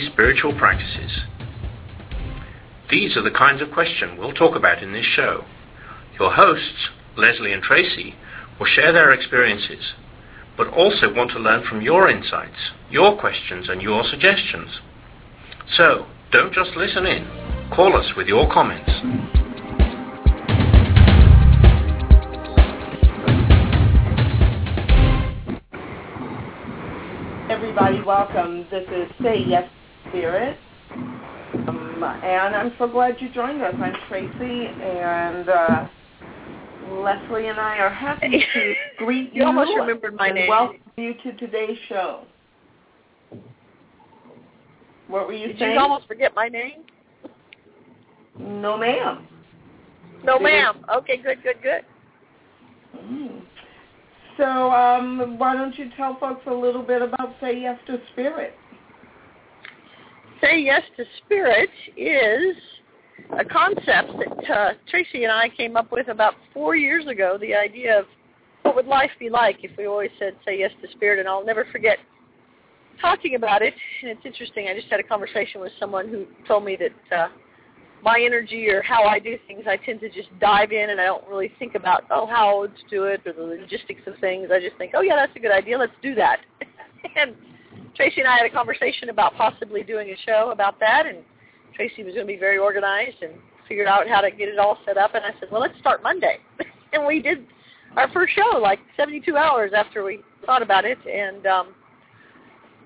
[0.00, 1.22] spiritual practices?
[2.90, 5.44] These are the kinds of questions we'll talk about in this show.
[6.18, 8.14] Your hosts, Lesley and Tracy,
[8.58, 9.92] will share their experiences,
[10.56, 14.80] but also want to learn from your insights, your questions, and your suggestions.
[15.76, 17.26] So, don't just listen in.
[17.74, 18.90] Call us with your comments.
[27.50, 28.66] Everybody, welcome.
[28.70, 29.68] This is Say Yes
[30.08, 30.58] Spirit.
[31.54, 33.74] Um, and I'm so glad you joined us.
[33.80, 35.88] I'm Tracy, and uh,
[36.90, 40.48] Lesley and I are happy to greet you, you almost remembered my name.
[40.48, 42.24] welcome you to today's show.
[45.08, 45.72] What were you Did saying?
[45.72, 46.84] you almost forget my name?
[48.38, 49.26] No, ma'am.
[50.22, 50.84] No, ma'am.
[50.96, 51.82] Okay, good, good, good.
[52.96, 53.40] Mm.
[54.36, 58.54] So, um, why don't you tell folks a little bit about Say Yes to Spirit?
[60.40, 62.56] Say Yes to Spirit is
[63.38, 67.38] a concept that uh, Tracy and I came up with about four years ago.
[67.40, 68.06] The idea of
[68.62, 71.44] what would life be like if we always said Say Yes to Spirit, and I'll
[71.44, 71.98] never forget
[73.00, 73.74] talking about it.
[74.02, 74.68] And it's interesting.
[74.68, 77.28] I just had a conversation with someone who told me that uh,
[78.02, 81.04] my energy or how I do things, I tend to just dive in and I
[81.06, 84.48] don't really think about oh how to do it or the logistics of things.
[84.52, 85.78] I just think oh yeah that's a good idea.
[85.78, 86.40] Let's do that.
[87.16, 87.34] and
[87.98, 91.18] Tracy and I had a conversation about possibly doing a show about that, and
[91.74, 93.32] Tracy was going to be very organized and
[93.66, 95.16] figured out how to get it all set up.
[95.16, 96.38] And I said, well, let's start Monday.
[96.92, 97.44] and we did
[97.96, 101.74] our first show like 72 hours after we thought about it, and um,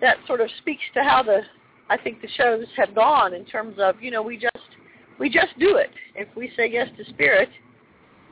[0.01, 1.41] that sort of speaks to how the
[1.91, 4.57] I think the shows have gone in terms of you know we just
[5.21, 5.91] we just do it.
[6.15, 7.51] If we say yes to spirit,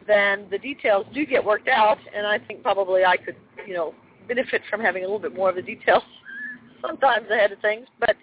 [0.06, 3.36] then the details do get worked out, and I think probably I could
[3.66, 3.94] you know
[4.26, 6.04] benefit from having a little bit more of the details
[6.86, 7.86] sometimes ahead of things.
[7.98, 8.16] But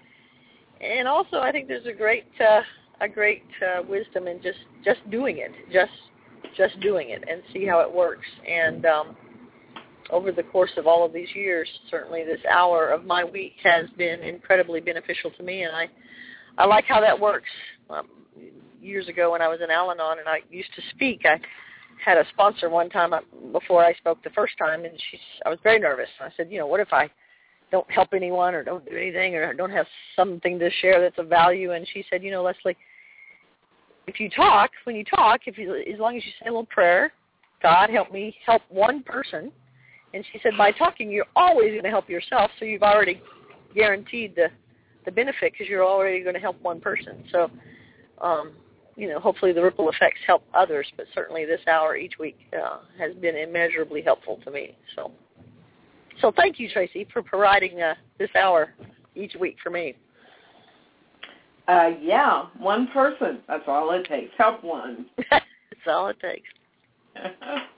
[0.81, 2.62] and also I think there's a great uh,
[3.01, 5.91] a great uh, wisdom in just just doing it, just
[6.56, 8.25] just doing it, and see how it works.
[8.47, 9.16] And um,
[10.09, 13.90] over the course of all of these years, certainly this hour of my week has
[13.97, 15.90] been incredibly beneficial to me, and I
[16.57, 17.50] I like how that works.
[17.90, 18.07] Um,
[18.81, 21.40] years ago when I was in Al-Anon and I used to speak, I
[22.03, 23.19] had a sponsor one time uh,
[23.51, 26.09] before I spoke the first time, and she I was very nervous.
[26.19, 27.09] I said, you know, what if I
[27.72, 31.28] don't help anyone or don't do anything or don't have something to share that's of
[31.28, 31.73] value?
[31.73, 32.78] And she said, you know, Lesley,
[34.07, 36.66] if you talk, when you talk, if you as long as you say a little
[36.66, 37.11] prayer,
[37.61, 39.51] God help me help one person.
[40.13, 43.22] And she said, by talking, you're always going to help yourself, so you've already
[43.75, 44.47] guaranteed the
[45.07, 47.23] the benefit because you're already going to help one person.
[47.31, 47.49] So,
[48.22, 48.51] um,
[48.97, 52.79] you know, hopefully the ripple effects help others, but certainly this hour each week uh,
[52.99, 54.75] has been immeasurably helpful to me.
[54.95, 55.11] So,
[56.22, 58.73] so thank you, Tracy, for providing uh, this hour
[59.16, 59.95] each week for me.
[61.67, 63.39] Uh, yeah, one person.
[63.47, 64.31] That's all it takes.
[64.38, 65.05] Help one.
[65.29, 65.44] That's
[65.88, 66.50] all it takes.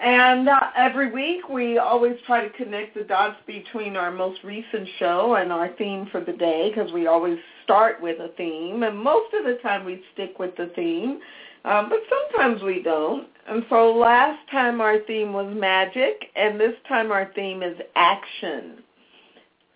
[0.00, 4.88] and uh, every week we always try to connect the dots between our most recent
[4.98, 8.98] show and our theme for the day because we always start with a theme, and
[8.98, 11.20] most of the time we stick with the theme,
[11.64, 13.28] um, but sometimes we don't.
[13.48, 18.78] And so last time our theme was magic, and this time our theme is action.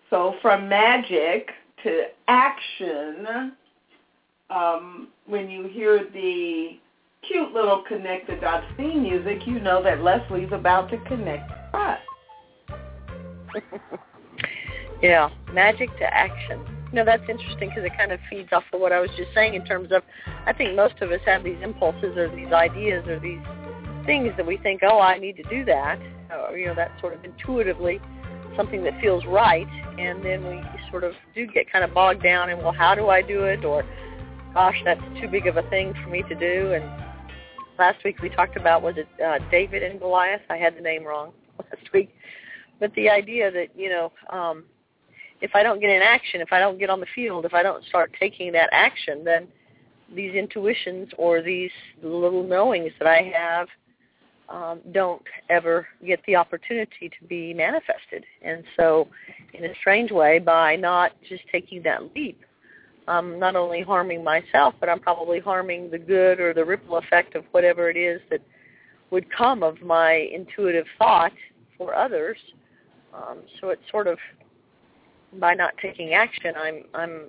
[0.09, 1.49] So from magic
[1.83, 3.53] to action,
[4.49, 6.79] um, when you hear the
[7.27, 12.01] cute little connect the dots theme music, you know that Lesley's about to connect dots.
[15.01, 16.59] yeah, magic to action.
[16.91, 19.33] You know, that's interesting because it kind of feeds off of what I was just
[19.33, 20.03] saying in terms of,
[20.45, 23.41] I think most of us have these impulses or these ideas or these
[24.05, 25.99] things that we think, oh, I need to do that,
[26.31, 27.99] or, you know, that sort of intuitively
[28.55, 29.67] something that feels right,
[29.99, 33.09] and then we sort of do get kind of bogged down in, well, how do
[33.09, 33.83] I do it, or
[34.53, 37.04] gosh, that's too big of a thing for me to do, and
[37.77, 40.41] last week we talked about was it uh, David and Goliath?
[40.49, 42.13] I had the name wrong last week,
[42.79, 44.65] but the idea that you know, um,
[45.41, 47.63] if I don't get in action, if I don't get on the field, if I
[47.63, 49.47] don't start taking that action, then
[50.13, 51.71] these intuitions or these
[52.03, 53.67] little knowings that I have
[54.49, 58.23] um, don't ever get the opportunity to be manifested.
[58.43, 59.07] And so,
[59.53, 62.41] in a strange way, by not just taking that leap,
[63.07, 67.35] I'm not only harming myself, but I'm probably harming the good or the ripple effect
[67.35, 68.41] of whatever it is that
[69.11, 71.31] would come of my intuitive thought
[71.77, 72.37] for others.
[73.13, 74.17] Um, so it's sort of
[75.39, 77.23] by not taking action, I'm I'm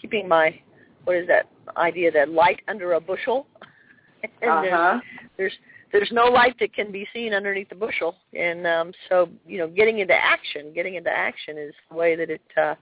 [0.00, 0.58] keeping my
[1.04, 3.46] what is that idea that light under a bushel.
[4.42, 5.00] and uh-huh.
[5.36, 5.52] there's, there's
[5.92, 9.68] there's no light that can be seen underneath the bushel, and um, so you know,
[9.68, 12.74] getting into action, getting into action is the way that it uh,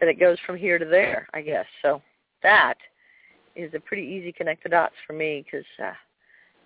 [0.00, 1.66] that it goes from here to there, I guess.
[1.82, 2.02] So
[2.42, 2.76] that
[3.54, 5.66] is a pretty easy connect the dots for me because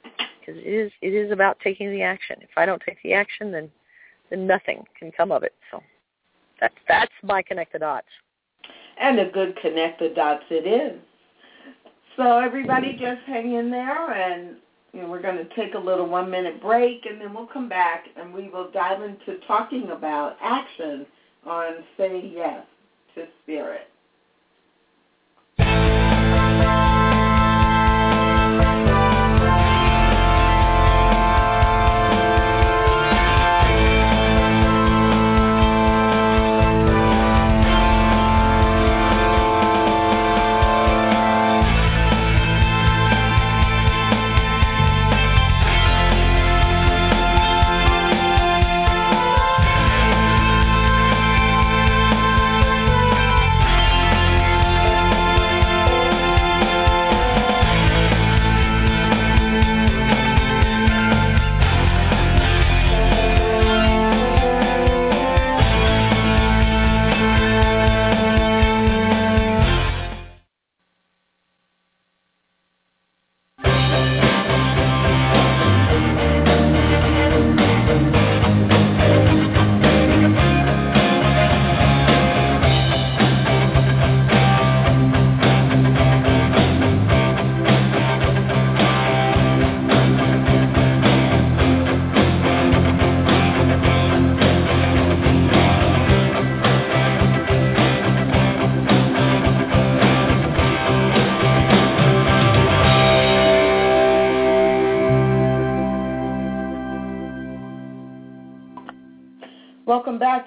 [0.03, 2.37] because uh, it is it is about taking the action.
[2.41, 3.71] If I don't take the action, then
[4.31, 5.55] then nothing can come of it.
[5.71, 5.81] So
[6.61, 8.09] that's that's my connect the dots.
[9.01, 11.01] And a good connect the dots it is.
[12.17, 14.57] So everybody just hang in there and
[14.93, 17.69] you know, we're going to take a little one minute break and then we'll come
[17.69, 21.07] back and we will dive into talking about action
[21.47, 22.67] on Say Yes
[23.15, 23.90] to Spirit.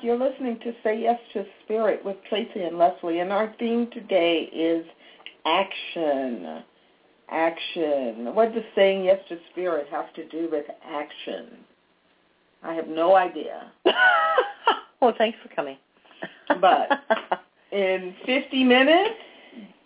[0.04, 4.50] You're listening to Say Yes to Spirit with Tracy and Lesley, and our theme today
[4.54, 4.86] is
[5.46, 6.62] action.
[7.30, 8.36] Action.
[8.36, 11.52] What does saying yes to spirit have to do with action?
[12.64, 13.72] I have no idea.
[15.02, 15.78] well, thanks for coming.
[16.60, 16.90] but
[17.72, 19.16] in 50 minutes,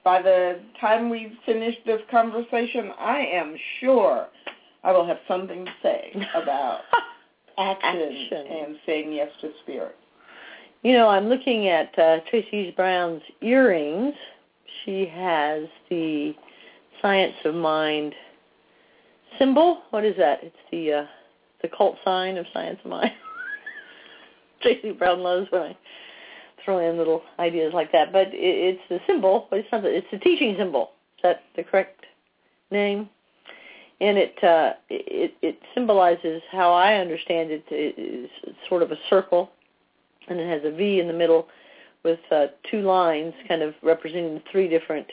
[0.03, 4.29] by the time we finish this conversation, I am sure
[4.83, 6.79] I will have something to say about
[7.59, 8.47] action, action.
[8.47, 9.95] and saying yes to spirit.
[10.87, 14.13] You know, I'm looking at uh, Tracy Brown's earrings.
[14.85, 16.33] She has the
[17.01, 18.15] Science of Mind
[19.37, 19.81] symbol.
[19.89, 20.39] What is that?
[20.43, 21.05] It's the uh,
[21.61, 23.11] the cult sign of Science of Mind.
[24.61, 25.77] Tracy Brown loves when I
[26.63, 28.13] throw in little ideas like that.
[28.13, 29.81] But it, it's the symbol, but it's not.
[29.81, 30.91] The, it's the teaching symbol.
[31.17, 32.05] Is that the correct
[32.71, 33.09] name?
[33.99, 38.29] and it uh, it it symbolizes how I understand it is
[38.69, 39.49] sort of a circle,
[40.27, 41.47] and it has a V in the middle
[42.03, 45.07] with uh, two lines, kind of representing the three different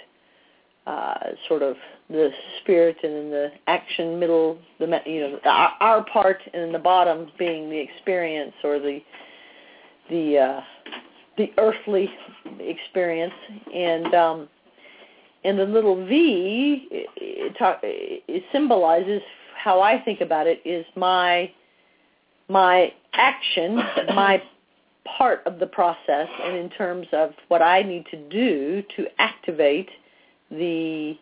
[0.87, 1.15] uh,
[1.49, 1.77] sort of
[2.11, 2.31] the
[2.61, 6.79] spirit and then the action middle, the you know our, our part, and then the
[6.79, 9.01] bottom being the experience or the
[10.11, 10.61] the uh,
[11.39, 12.11] the earthly
[12.61, 13.33] experience,
[13.75, 14.49] and um,
[15.45, 19.23] and the little V it, it, talk, it symbolizes
[19.57, 21.51] how I think about it is my
[22.49, 23.77] my action,
[24.15, 24.43] my
[25.05, 29.91] part of the process, and in terms of what I need to do to activate
[30.51, 31.17] the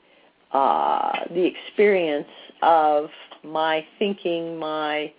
[0.52, 2.28] uh, the experience
[2.60, 3.08] of
[3.42, 5.10] my thinking, my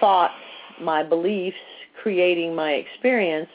[0.00, 0.34] thoughts,
[0.80, 1.56] my beliefs,
[2.02, 3.48] creating my experience.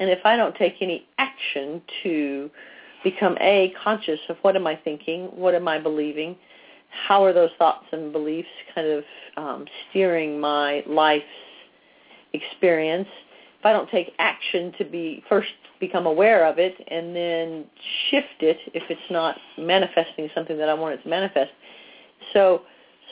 [0.00, 2.50] And if I don't take any action to
[3.04, 6.34] become a conscious of what am I thinking, what am I believing,
[7.06, 9.04] how are those thoughts and beliefs kind of
[9.36, 11.24] um, steering my life's
[12.34, 13.08] experience.
[13.58, 15.48] If I don't take action to be first
[15.80, 17.64] become aware of it and then
[18.10, 21.50] shift it if it's not manifesting something that I want it to manifest.
[22.32, 22.62] So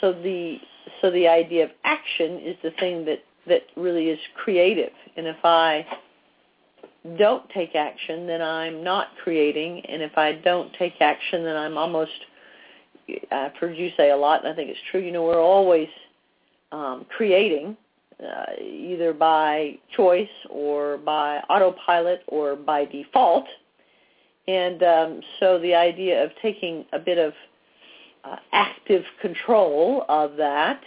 [0.01, 0.59] so the
[1.01, 4.93] so the idea of action is the thing that that really is creative.
[5.17, 5.87] And if I
[7.19, 11.77] don't take action, then I'm not creating, and if I don't take action, then I'm
[11.77, 12.13] almost.
[13.33, 15.01] I've heard you say a lot, and I think it's true.
[15.01, 15.89] You know, we're always
[16.71, 17.77] um, creating,
[18.25, 23.47] uh, either by choice or by autopilot or by default,
[24.49, 27.33] and um, so the idea of taking a bit of
[28.25, 30.81] uh, active control of that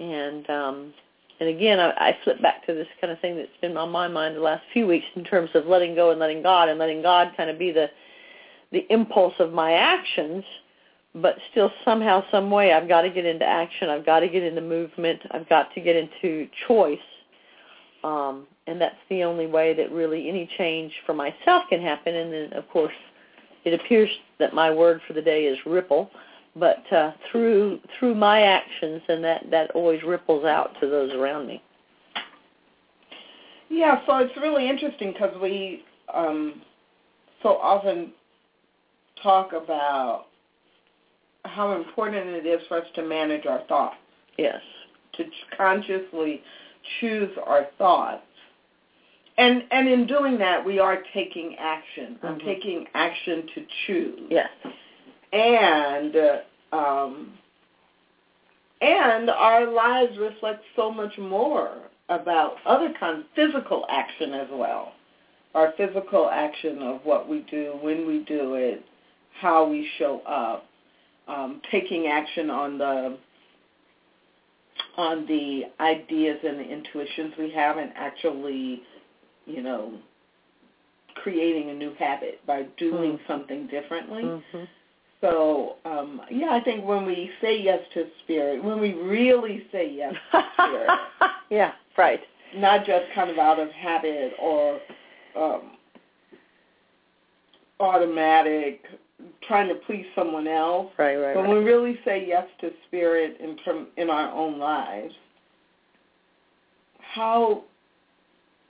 [0.00, 0.94] and um,
[1.40, 4.08] and again, I, I flip back to this kind of thing that's been on my
[4.08, 7.02] mind the last few weeks in terms of letting go and letting God, and letting
[7.02, 7.88] God kind of be the
[8.72, 10.44] the impulse of my actions,
[11.14, 13.88] but still somehow, some way, I've got to get into action.
[13.88, 15.20] I've got to get into movement.
[15.32, 16.98] I've got to get into choice.
[18.04, 22.14] Um, and that's the only way that really any change for myself can happen.
[22.14, 22.94] And then, of course,
[23.64, 26.10] it appears that my word for the day is ripple,
[26.56, 31.46] but uh, through through my actions, and that that always ripples out to those around
[31.46, 31.62] me.
[33.68, 36.62] Yeah, so it's really interesting because we um,
[37.42, 38.12] so often
[39.22, 40.26] talk about
[41.44, 43.96] how important it is for us to manage our thoughts.
[44.36, 44.60] Yes.
[45.16, 45.24] To
[45.56, 46.42] consciously
[47.00, 48.22] choose our thoughts.
[49.38, 52.16] And and in doing that, we are taking action.
[52.16, 52.26] Mm-hmm.
[52.26, 54.20] I'm taking action to choose.
[54.30, 54.50] Yes.
[55.32, 57.32] And uh, um,
[58.80, 64.92] and our lives reflect so much more about other kinds of physical action as well.
[65.54, 68.84] Our physical action of what we do, when we do it,
[69.40, 70.64] how we show up,
[71.30, 73.18] um, taking action on the
[74.96, 78.82] on the ideas and the intuitions we have and actually,
[79.46, 79.92] you know,
[81.14, 83.26] creating a new habit by doing Mm.
[83.26, 84.24] something differently.
[84.24, 84.64] Mm-hmm.
[85.20, 89.90] So, um, yeah, I think when we say yes to spirit, when we really say
[89.90, 90.90] yes to spirit,
[91.50, 92.20] yeah, right.
[92.56, 94.80] not just kind of out of habit or
[95.36, 95.72] um,
[97.78, 98.82] automatic
[99.46, 101.54] trying to please someone else, Right, right, when right.
[101.58, 105.14] we really say yes to spirit in term, in our own lives,
[106.98, 107.64] how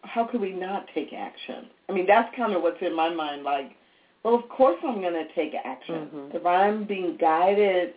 [0.03, 1.67] how could we not take action?
[1.89, 3.43] I mean, that's kind of what's in my mind.
[3.43, 3.77] Like,
[4.23, 6.09] well, of course I'm going to take action.
[6.15, 6.35] Mhm.
[6.35, 7.95] If I'm being guided,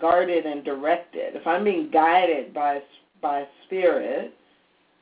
[0.00, 2.82] guarded, and directed, if I'm being guided by
[3.20, 4.34] by spirit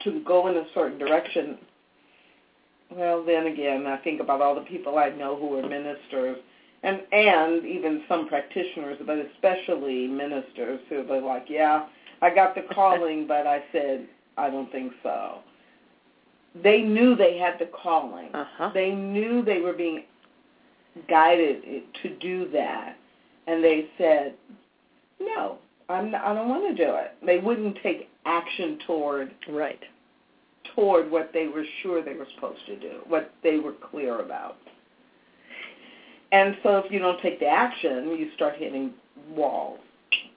[0.01, 1.59] to go in a certain direction,
[2.91, 6.39] well, then again, I think about all the people I know who are ministers,
[6.83, 11.87] and and even some practitioners, but especially ministers who are like, yeah,
[12.23, 15.39] I got the calling, but I said I don't think so.
[16.63, 18.35] They knew they had the calling.
[18.35, 18.71] Uh-huh.
[18.73, 20.05] They knew they were being
[21.09, 22.97] guided to do that,
[23.47, 24.35] and they said,
[25.21, 26.11] "No, I'm.
[26.13, 29.81] Not, I don't want to do it." They wouldn't take action toward Right.
[30.75, 34.57] Toward what they were sure they were supposed to do, what they were clear about.
[36.33, 38.93] And so, if you don't take the action, you start hitting
[39.31, 39.79] walls,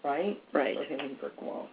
[0.03, 0.41] right?
[0.53, 0.75] Right.
[0.75, 1.69] You start hitting brick walls.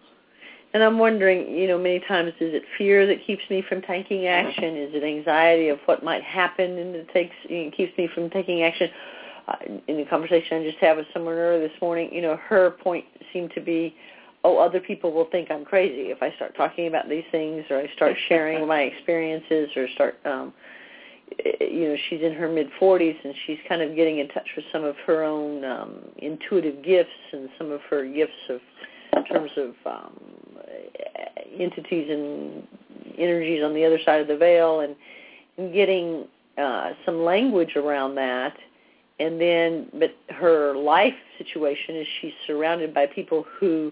[0.74, 4.26] And I'm wondering, you know, many times is it fear that keeps me from taking
[4.26, 4.76] action?
[4.76, 8.62] Is it anxiety of what might happen and it takes it keeps me from taking
[8.62, 8.90] action?
[9.48, 9.54] Uh,
[9.86, 13.04] in the conversation I just had with someone earlier this morning, you know, her point
[13.32, 13.94] seemed to be,
[14.46, 17.78] oh, other people will think I'm crazy if I start talking about these things or
[17.78, 20.52] I start sharing my experiences or start, um,
[21.60, 24.64] you know, she's in her mid 40s and she's kind of getting in touch with
[24.72, 28.60] some of her own um, intuitive gifts and some of her gifts of
[29.16, 30.12] in terms of um,
[31.58, 32.66] entities and
[33.18, 34.94] energies on the other side of the veil and,
[35.58, 36.24] and getting
[36.58, 38.56] uh, some language around that.
[39.18, 43.90] And then but her life situation is she's surrounded by people who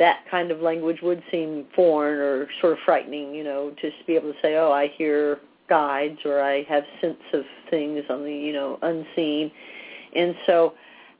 [0.00, 4.04] that kind of language would seem foreign or sort of frightening, you know, just to
[4.06, 5.38] be able to say, oh, I hear
[5.68, 9.52] guides or I have sense of things on the, you know, unseen.
[10.16, 10.72] And so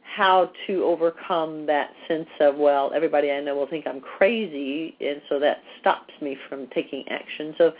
[0.02, 5.20] how to overcome that sense of, well, everybody I know will think I'm crazy, and
[5.28, 7.54] so that stops me from taking action.
[7.58, 7.72] So,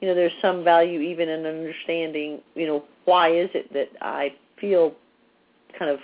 [0.00, 4.34] you know, there's some value even in understanding, you know, why is it that I
[4.60, 4.94] feel
[5.78, 6.00] kind of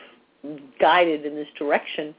[0.81, 2.15] guided in this direction,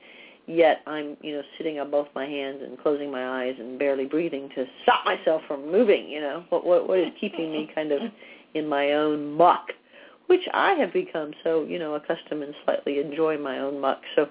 [0.47, 4.05] yet I'm, you know, sitting on both my hands and closing my eyes and barely
[4.05, 6.45] breathing to stop myself from moving, you know.
[6.49, 8.01] What what what is keeping me kind of
[8.53, 9.67] in my own muck,
[10.27, 14.01] which I have become so, you know, accustomed and slightly enjoy my own muck.
[14.15, 14.27] So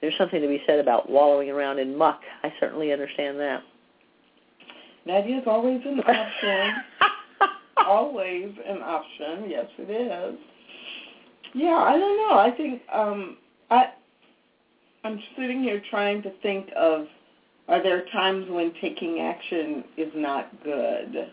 [0.00, 2.20] there's something to be said about wallowing around in muck.
[2.42, 3.62] I certainly understand that.
[5.06, 6.74] Is always an option.
[7.76, 9.48] always an option.
[9.48, 10.38] Yes, it is.
[11.54, 12.38] Yeah, I don't know.
[12.38, 13.36] I think um,
[13.70, 13.90] I
[15.04, 17.06] I'm sitting here trying to think of
[17.68, 21.30] are there times when taking action is not good?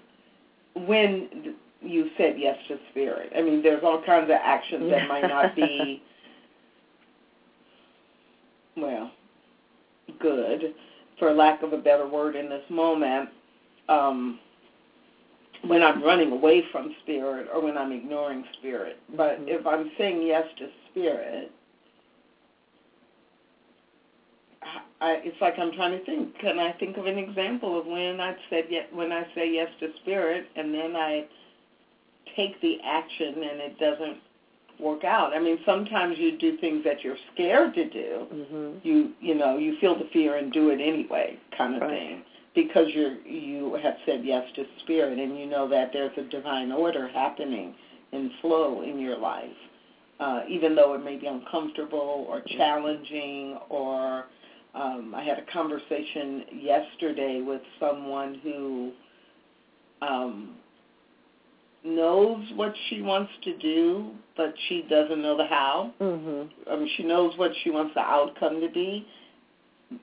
[0.75, 3.31] When you said yes to spirit.
[3.35, 6.01] I mean, there's all kinds of actions that might not be
[8.77, 9.11] well
[10.19, 10.73] good,
[11.17, 13.29] for lack of a better word in this moment.
[13.87, 14.39] Um,
[15.67, 18.97] when I'm running away from spirit or when I'm ignoring spirit.
[19.15, 19.49] But Mhm.
[19.49, 21.51] if I'm saying yes to spirit,
[25.01, 26.37] I, it's like I'm trying to think.
[26.39, 29.69] Can I think of an example of when I said yet when I say yes
[29.79, 31.25] to spirit and then I
[32.35, 34.17] take the action and it doesn't
[34.79, 35.33] work out.
[35.33, 38.25] I mean, sometimes you do things that you're scared to do.
[38.29, 41.89] hmm You you know you feel the fear and do it anyway, kind of Right.
[41.91, 42.23] thing,
[42.55, 46.71] because you're you have said yes to spirit and you know that there's a divine
[46.71, 47.73] order happening
[48.11, 49.59] in flow in your life,
[50.19, 53.57] uh, even though it may be uncomfortable or challenging.
[53.69, 54.25] Or
[54.75, 58.91] um, I had a conversation yesterday with someone who.
[60.01, 60.55] Um,
[61.83, 65.93] knows what she wants to do, but she doesn't know the how.
[65.99, 69.05] hmm I mean, she knows what she wants the outcome to be,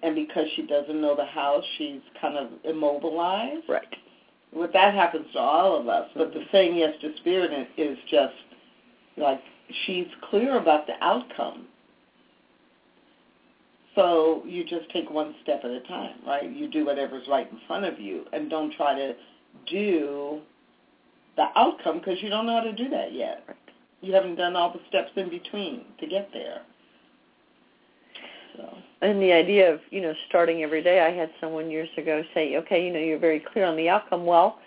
[0.02, 3.68] and because she doesn't know the how, she's kind of immobilized.
[3.68, 3.94] Right.
[4.52, 6.08] What that happens to all of us.
[6.16, 8.34] But the saying yes to spirit is just
[9.16, 9.40] like
[9.84, 11.66] she's clear about the outcome.
[13.96, 16.48] So you just take one step at a time, right?
[16.48, 19.14] You do whatever's right in front of you, and don't try to
[19.68, 20.40] do
[21.36, 23.42] the outcome because you don't know how to do that yet.
[24.02, 26.60] You haven't done all the steps in between to get there.
[28.56, 32.22] So And the idea of, you know, starting every day, I had someone years ago
[32.34, 34.26] say, okay, you know, you're very clear on the outcome.
[34.26, 34.58] Well,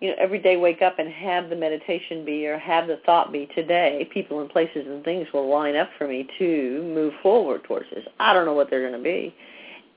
[0.00, 3.32] you know, every day wake up and have the meditation be or have the thought
[3.32, 7.64] be today, people and places and things will line up for me to move forward
[7.64, 8.04] towards this.
[8.20, 9.34] I don't know what they're going to be.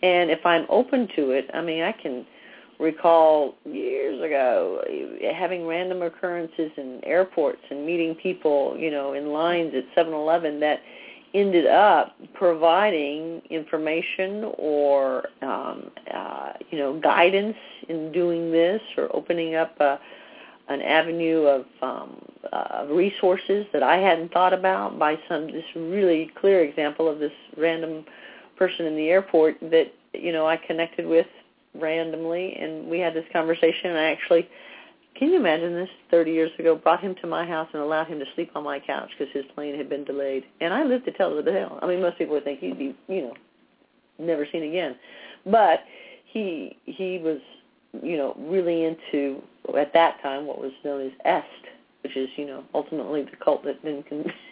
[0.01, 2.25] And if I'm open to it, I mean, I can
[2.79, 4.83] recall years ago
[5.37, 10.79] having random occurrences in airports and meeting people, you know, in lines at 7-Eleven that
[11.33, 17.57] ended up providing information or um, uh, you know guidance
[17.87, 19.99] in doing this or opening up a,
[20.67, 22.21] an avenue of um,
[22.51, 27.33] uh, resources that I hadn't thought about by some this really clear example of this
[27.57, 28.05] random
[28.57, 31.27] person in the airport that you know I connected with
[31.73, 32.55] randomly.
[32.55, 34.47] And we had this conversation and I actually
[35.21, 35.89] can you imagine this?
[36.09, 38.79] 30 years ago brought him to my house and allowed him to sleep on my
[38.79, 40.43] couch because his plane had been delayed.
[40.61, 41.77] And I lived to tell the tale.
[41.79, 43.33] I mean most people would think he'd be you know
[44.17, 44.95] never seen again.
[45.45, 45.81] But
[46.25, 47.37] he he was
[48.01, 49.43] you know really into
[49.77, 51.45] at that time what was known as est
[52.01, 54.25] which is you know ultimately the cult that then con-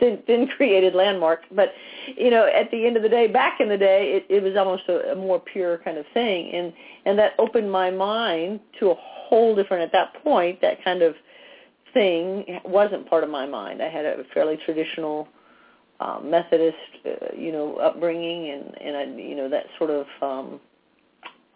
[0.00, 1.72] then, then created landmark but
[2.16, 4.56] you know at the end of the day back in the day it, it was
[4.56, 6.50] almost a, a more pure kind of thing.
[6.52, 6.72] And
[7.04, 11.14] and that opened my mind to a whole different at that point that kind of
[11.94, 13.82] thing wasn't part of my mind.
[13.82, 15.28] I had a fairly traditional
[16.00, 20.60] uh, methodist uh, you know upbringing and and I, you know that sort of um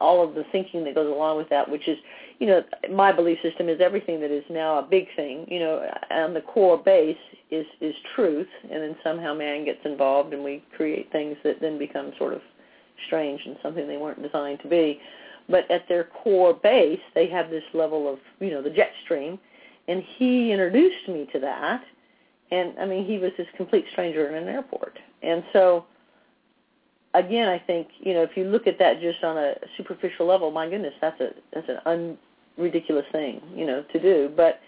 [0.01, 1.97] all of the thinking that goes along with that which is
[2.43, 5.89] you know my belief system is everything that is now a big thing you know
[6.11, 7.17] on the core base
[7.53, 11.79] is is truth and then somehow man gets involved and we create things that then
[11.79, 12.41] become sort of
[13.07, 15.01] strange and something they weren't designed to be.
[15.49, 19.39] But at their core base they have this level of you know the jet stream
[19.87, 21.85] and he introduced me to that
[22.51, 24.99] and i mean he was this complete stranger in an airport.
[25.23, 25.85] And so
[27.15, 30.51] again i think you know if you look at that just on a superficial level
[30.51, 32.19] my goodness that's a that's an un
[32.57, 34.31] ridiculous thing you know to do.
[34.37, 34.61] But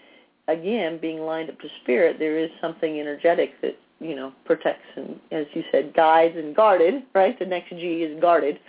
[0.47, 5.19] again being lined up to spirit there is something energetic that you know protects and
[5.31, 7.37] as you said guides and guarded right?
[7.37, 8.59] The next g is guarded.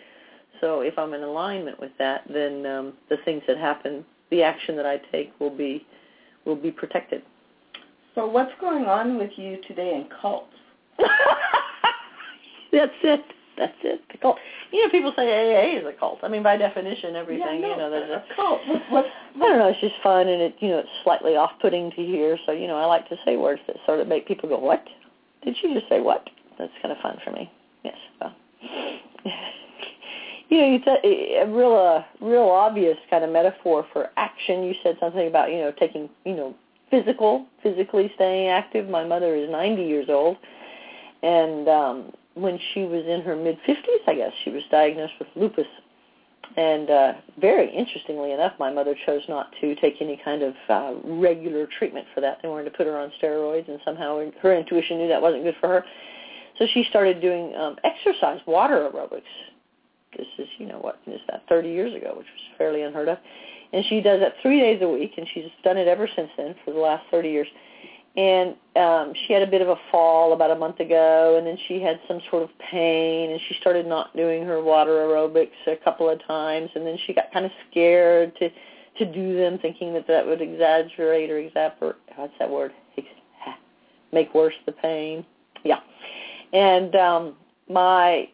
[0.60, 4.76] So if i'm in alignment with that then um the things that happen the action
[4.76, 5.86] that i take will be
[6.44, 7.22] will be protected.
[8.14, 10.54] So what's going on with you today in cults?
[12.72, 13.24] that's it
[13.56, 14.00] that's it.
[14.12, 14.36] The cult.
[14.72, 16.18] You know, people say AA is a cult.
[16.22, 17.60] I mean, by definition, everything.
[17.60, 18.60] yeah, no, you know, there's a cult.
[18.66, 19.04] What, what,
[19.36, 19.68] I don't know.
[19.68, 22.38] It's just fun, and it you know it's slightly off-putting to hear.
[22.46, 24.84] So you know, I like to say words that sort of make people go, "What?
[25.44, 27.50] Did you just say what?" That's kind of fun for me.
[27.84, 27.96] Yes.
[28.20, 28.34] Well,
[30.48, 34.62] you know, you said a real, uh, real obvious kind of metaphor for action.
[34.62, 36.54] You said something about you know taking you know
[36.90, 38.88] physical, physically staying active.
[38.88, 40.36] My mother is 90 years old,
[41.22, 45.28] and um, when she was in her mid 50s, I guess she was diagnosed with
[45.34, 45.66] lupus.
[46.56, 50.94] And uh, very interestingly enough, my mother chose not to take any kind of uh,
[51.04, 52.38] regular treatment for that.
[52.42, 55.56] They wanted to put her on steroids, and somehow her intuition knew that wasn't good
[55.60, 55.84] for her.
[56.58, 59.22] So she started doing um, exercise, water aerobics.
[60.16, 63.18] This is, you know, what is that, 30 years ago, which was fairly unheard of.
[63.72, 66.54] And she does that three days a week, and she's done it ever since then
[66.64, 67.48] for the last 30 years
[68.16, 71.56] and um she had a bit of a fall about a month ago and then
[71.68, 75.76] she had some sort of pain and she started not doing her water aerobics a
[75.84, 78.48] couple of times and then she got kind of scared to
[78.98, 82.72] to do them thinking that that would exaggerate or exasperate what's that word?
[84.12, 85.26] Make worse the pain.
[85.64, 85.80] Yeah.
[86.52, 87.34] And um
[87.68, 88.28] my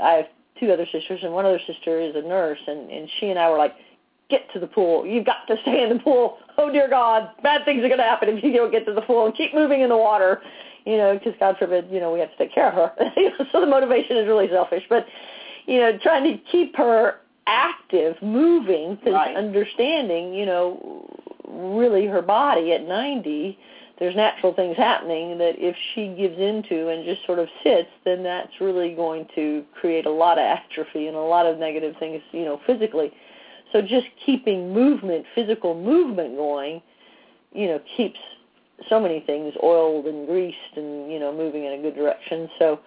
[0.00, 0.26] i have
[0.60, 3.50] two other sisters and one other sister is a nurse and and she and i
[3.50, 3.74] were like
[4.28, 5.06] get to the pool.
[5.06, 6.38] You've got to stay in the pool.
[6.58, 9.02] Oh dear God, bad things are going to happen if you don't get to the
[9.02, 9.26] pool.
[9.26, 10.40] And keep moving in the water,
[10.86, 13.10] you know, because God forbid, you know, we have to take care of her.
[13.52, 14.82] so the motivation is really selfish.
[14.88, 15.04] But
[15.66, 19.36] you know, trying to keep her active, moving, because Right.
[19.36, 21.04] understanding, you know,
[21.46, 23.58] really her body at 90,
[23.98, 28.22] there's natural things happening that if she gives into and just sort of sits, then
[28.22, 32.22] that's really going to create a lot of atrophy and a lot of negative things,
[32.32, 33.12] you know, physically.
[33.76, 36.80] So just keeping movement, physical movement going,
[37.52, 38.18] you know, keeps
[38.88, 42.48] so many things oiled and greased and, you know, moving in a good direction.
[42.58, 42.80] So,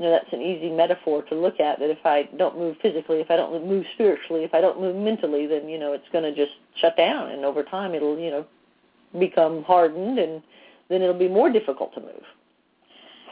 [0.00, 3.20] you know, that's an easy metaphor to look at that if I don't move physically,
[3.20, 6.24] if I don't move spiritually, if I don't move mentally, then, you know, it's going
[6.24, 8.44] to just shut down and over time it'll, you know,
[9.20, 10.42] become hardened and
[10.88, 12.24] then it'll be more difficult to move.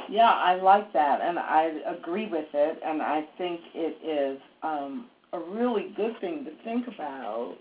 [0.09, 5.07] Yeah, I like that, and I agree with it, and I think it is um,
[5.33, 7.57] a really good thing to think about.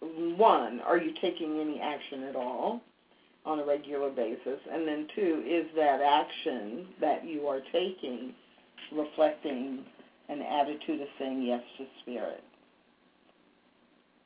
[0.00, 2.80] One, are you taking any action at all
[3.44, 4.60] on a regular basis?
[4.70, 8.32] And then two, is that action that you are taking
[8.92, 9.84] reflecting
[10.28, 12.42] an attitude of saying yes to spirit?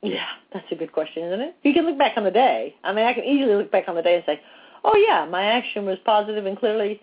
[0.01, 1.55] Yeah, that's a good question, isn't it?
[1.63, 2.75] You can look back on the day.
[2.83, 4.41] I mean, I can easily look back on the day and say,
[4.83, 6.99] oh, yeah, my action was positive and clearly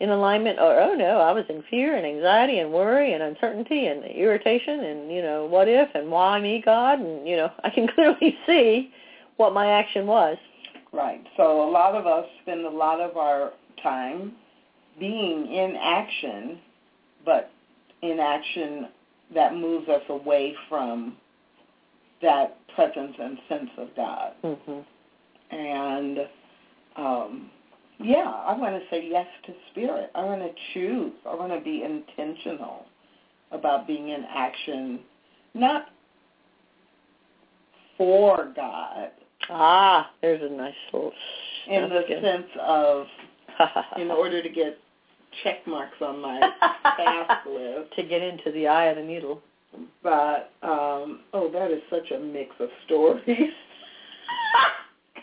[0.00, 3.86] in alignment, or, oh, no, I was in fear and anxiety and worry and uncertainty
[3.86, 7.00] and irritation and, you know, what if and why me, God?
[7.00, 8.92] And, you know, I can clearly see
[9.36, 10.36] what my action was.
[10.92, 11.24] Right.
[11.36, 14.32] So a lot of us spend a lot of our time
[14.98, 16.58] being in action,
[17.24, 17.50] but
[18.02, 18.88] in action
[19.34, 21.16] that moves us away from
[22.22, 24.32] that presence and sense of God.
[24.42, 25.54] Mm-hmm.
[25.54, 26.18] And
[26.96, 27.50] um,
[27.98, 30.10] yeah, I want to say yes to spirit.
[30.14, 31.12] I want to choose.
[31.28, 32.86] I want to be intentional
[33.50, 35.00] about being in action,
[35.54, 35.86] not
[37.96, 39.10] for God,
[39.50, 41.12] Ah, there's a nice little...
[41.68, 42.22] in the good.
[42.22, 43.06] sense of
[43.96, 44.78] in order to get
[45.42, 46.38] check marks on my
[46.96, 47.94] task list.
[47.96, 49.40] to get into the eye of the needle.
[50.02, 53.52] But um oh, that is such a mix of stories.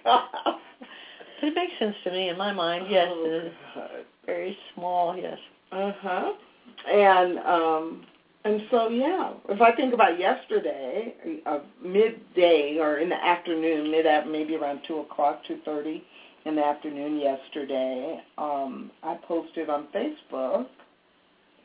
[1.45, 2.87] It makes sense to me in my mind.
[2.89, 3.89] Yes, Oh, it is God.
[4.25, 5.15] very small.
[5.17, 5.37] Yes.
[5.71, 6.33] Uh huh.
[6.91, 8.05] And um
[8.45, 11.13] and so yeah, if I think about yesterday,
[11.45, 16.03] uh, midday or in the afternoon, mid maybe around two o'clock, two thirty
[16.45, 20.67] in the afternoon yesterday, um, I posted on Facebook.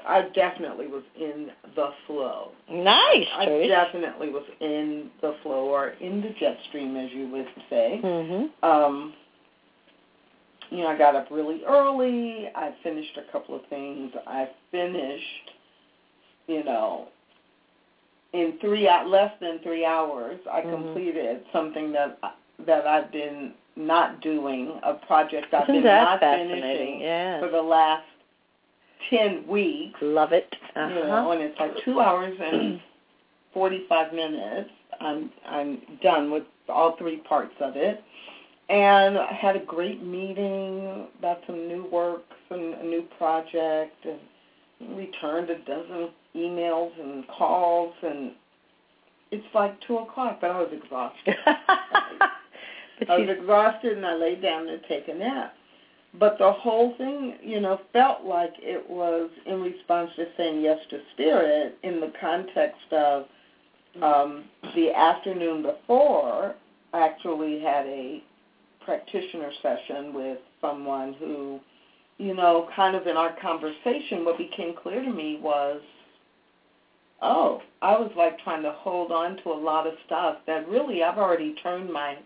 [0.07, 2.53] I definitely was in the flow.
[2.71, 3.69] Nice, I Trace.
[3.69, 8.01] definitely was in the flow or in the jet stream, as you would say.
[8.03, 8.65] Mm-hmm.
[8.65, 9.13] Um,
[10.71, 12.49] you know, I got up really early.
[12.55, 14.13] I finished a couple of things.
[14.27, 15.51] I finished,
[16.47, 17.09] you know,
[18.33, 20.39] in three less than three hours.
[20.51, 20.71] I Mhm.
[20.71, 22.19] completed something that
[22.67, 27.41] that I've been not doing, a project I've Isn't been not finishing Yeah.
[27.41, 28.05] for the last
[29.09, 29.99] ten weeks.
[30.03, 30.55] Love it.
[30.77, 30.95] Uh-huh.
[30.95, 32.81] You know, and it's like two hours and
[33.53, 34.71] forty-five minutes.
[35.01, 38.03] I'm I'm done with all three parts of it,
[38.71, 44.97] and I had a great meeting about some new work, some a new project, and
[44.97, 48.33] returned a dozen emails and calls, and
[49.33, 51.35] it's like two o'clock, but I was exhausted.
[51.47, 55.55] I was exhausted, and I laid down to take a nap.
[56.19, 60.79] But the whole thing, you know, felt like it was in response to saying yes
[60.91, 63.27] to spirit in the context of
[64.03, 64.45] um,
[64.77, 66.55] the afternoon before.
[66.93, 68.23] I actually had a
[68.85, 71.61] practitioner session with someone who,
[72.19, 75.81] you know, kind of in our conversation, what became clear to me was,
[77.23, 81.03] oh, I was like trying to hold on to a lot of stuff that really
[81.03, 82.17] I've already turned my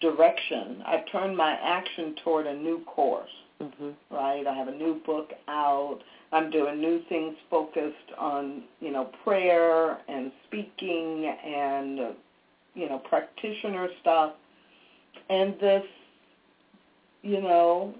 [0.00, 0.82] direction.
[0.86, 4.46] I've turned my action toward a new course, hmm right?
[4.46, 5.98] I have a new book out.
[6.32, 11.98] I'm doing new things focused on, you know, prayer and speaking and,
[12.74, 14.32] you know, practitioner stuff.
[15.30, 15.84] And this,
[17.24, 17.94] you know,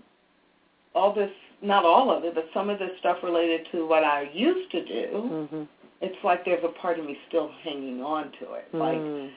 [0.95, 1.31] all this,
[1.63, 4.85] not all of it, but some of this stuff related to what I used to
[4.85, 5.63] do, hmm
[6.01, 8.67] it's like there's a part of me still hanging on to it.
[8.75, 9.31] Like, Mm.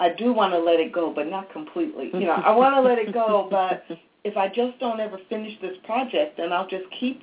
[0.00, 2.10] I do want to let it go, but not completely.
[2.12, 3.84] You know, I want to let it go, but
[4.24, 7.22] if I just don't ever finish this project, then I'll just keep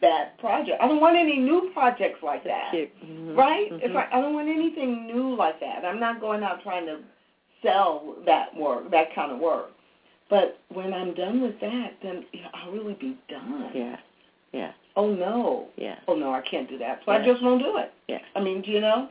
[0.00, 0.80] that project.
[0.80, 2.72] I don't want any new projects like that.
[2.72, 3.36] Mhm.
[3.36, 3.72] right?
[3.72, 3.82] Mhm.
[3.82, 5.84] If I, I don't want anything new like that.
[5.84, 6.98] I'm not going out trying to
[7.62, 9.72] sell that work, that kind of work.
[10.30, 13.70] But when I'm done with that, then you know, I'll really be done.
[13.74, 13.96] yeah,
[14.52, 15.66] yeah, Oh no.
[15.76, 17.00] yeah, Oh no, I can't do that.
[17.04, 17.18] So Yeah.
[17.18, 17.92] I just won't do it.
[18.08, 18.18] yeah.
[18.36, 19.08] I mean, do you know?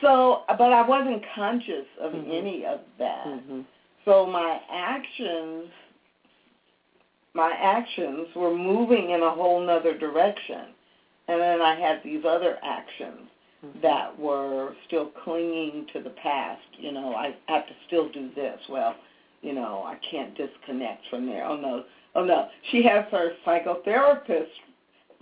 [0.00, 2.30] So, but I wasn't conscious of Mhm.
[2.32, 3.24] any of that.
[3.26, 3.64] Mhm.
[4.04, 5.70] So my actions,
[7.34, 10.66] my actions were moving in a whole nother direction,
[11.28, 13.28] and then I had these other actions
[13.64, 13.80] Mhm.
[13.82, 16.62] that were still clinging to the past.
[16.78, 18.68] You know, I have to still do this.
[18.68, 18.94] Well,
[19.42, 21.44] you know, I can't disconnect from there.
[21.44, 22.48] Oh no, oh no.
[22.70, 24.48] She has her psychotherapist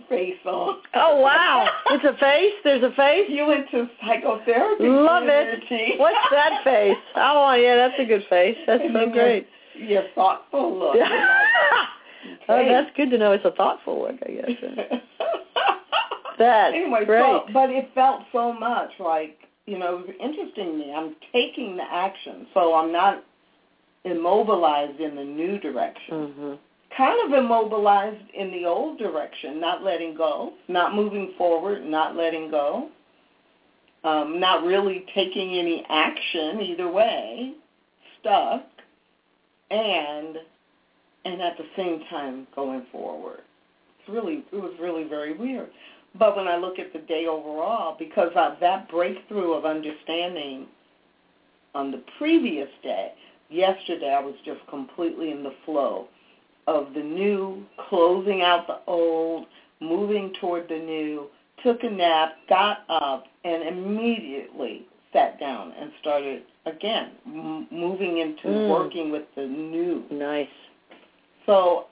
[0.09, 0.77] face on.
[0.95, 1.67] Oh wow!
[1.91, 2.53] it's a face.
[2.63, 3.25] There's a face.
[3.29, 4.83] You went to psychotherapy.
[4.87, 5.29] Love it.
[5.29, 5.95] energy.
[5.97, 6.97] What's that face?
[7.15, 8.57] Oh yeah, that's a good face.
[8.65, 9.47] That's And so your- great.
[9.75, 10.95] Your thoughtful look.
[10.95, 11.05] You're
[12.49, 13.33] oh, like, oh, that's good to know.
[13.33, 14.99] It's a thoughtful look, I guess.
[16.39, 17.21] That's anyway, great.
[17.21, 20.93] So, but it felt so much like you know, it was interesting to me.
[20.95, 23.23] I'm taking the action, so I'm not
[24.03, 26.33] immobilized in the new direction.
[26.33, 26.57] Mhm.
[26.89, 32.49] Kind of immobilized in the old direction, not letting go, not moving forward, not letting
[32.49, 32.89] go,
[34.03, 37.53] um, not really taking any action either way,
[38.19, 38.63] stuck,
[39.69, 40.39] and
[41.25, 43.41] and at the same time going forward.
[43.99, 45.69] It's really it was really very weird.
[46.17, 50.67] But when I look at the day overall, because of that breakthrough of understanding
[51.75, 53.11] on the previous day,
[53.49, 56.07] yesterday I was just completely in the flow
[56.67, 59.45] of the new, closing out the old,
[59.79, 61.27] moving toward the new,
[61.63, 68.47] took a nap, got up, and immediately sat down and started again m- moving into
[68.47, 68.69] Mm.
[68.69, 70.03] working with the new.
[70.11, 70.49] Nice.
[71.45, 71.85] So,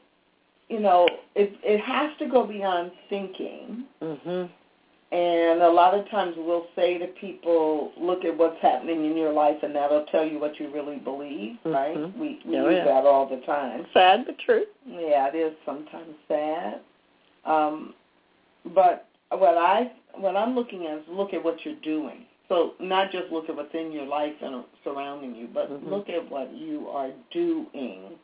[0.70, 3.86] you know, it it has to go beyond thinking.
[4.02, 4.50] Mhm.
[5.16, 9.32] And a lot of times we'll say to people, look at what's happening in your
[9.32, 11.96] life and that'll tell you what you really believe, right?
[11.96, 12.18] Mhm.
[12.18, 12.84] We, we Oh, use yeah.
[12.84, 13.88] that all the time.
[13.94, 14.66] Sad but true.
[14.86, 16.82] Yeah, it is sometimes sad.
[17.46, 17.94] Um,
[18.74, 22.26] but what I what I'm looking at is look at what you're doing.
[22.50, 25.90] So not just look at what's in your life and surrounding you, but Mhm.
[25.90, 28.20] look at what you are doing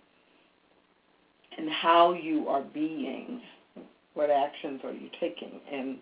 [1.57, 3.41] and how you are being.
[4.13, 5.61] What actions are you taking?
[5.71, 5.99] And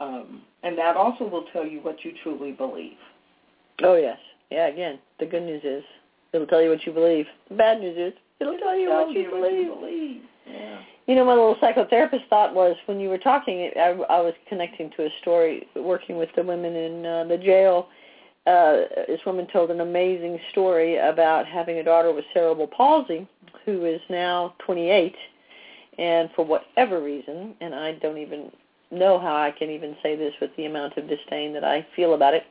[0.00, 2.96] um, and that also will tell you what you truly believe.
[3.82, 4.18] Oh yes.
[4.50, 4.66] Yeah.
[4.66, 5.84] Again, the good news is
[6.32, 7.26] it'll tell you what you believe.
[7.48, 9.42] The bad news is it'll tell you Tell what you you believe.
[9.42, 10.20] what you believe.
[10.46, 10.78] Yeah.
[11.06, 14.90] You know, my little psychotherapist thought was when you were talking, I, I was connecting
[14.96, 17.88] to a story working with the women in uh, the jail.
[18.46, 23.26] Uh, this woman told an amazing story about having a daughter with cerebral palsy
[23.64, 25.14] who is now 28,
[25.98, 28.50] and for whatever reason, and I don't even
[28.90, 32.14] know how I can even say this with the amount of disdain that I feel
[32.14, 32.44] about it.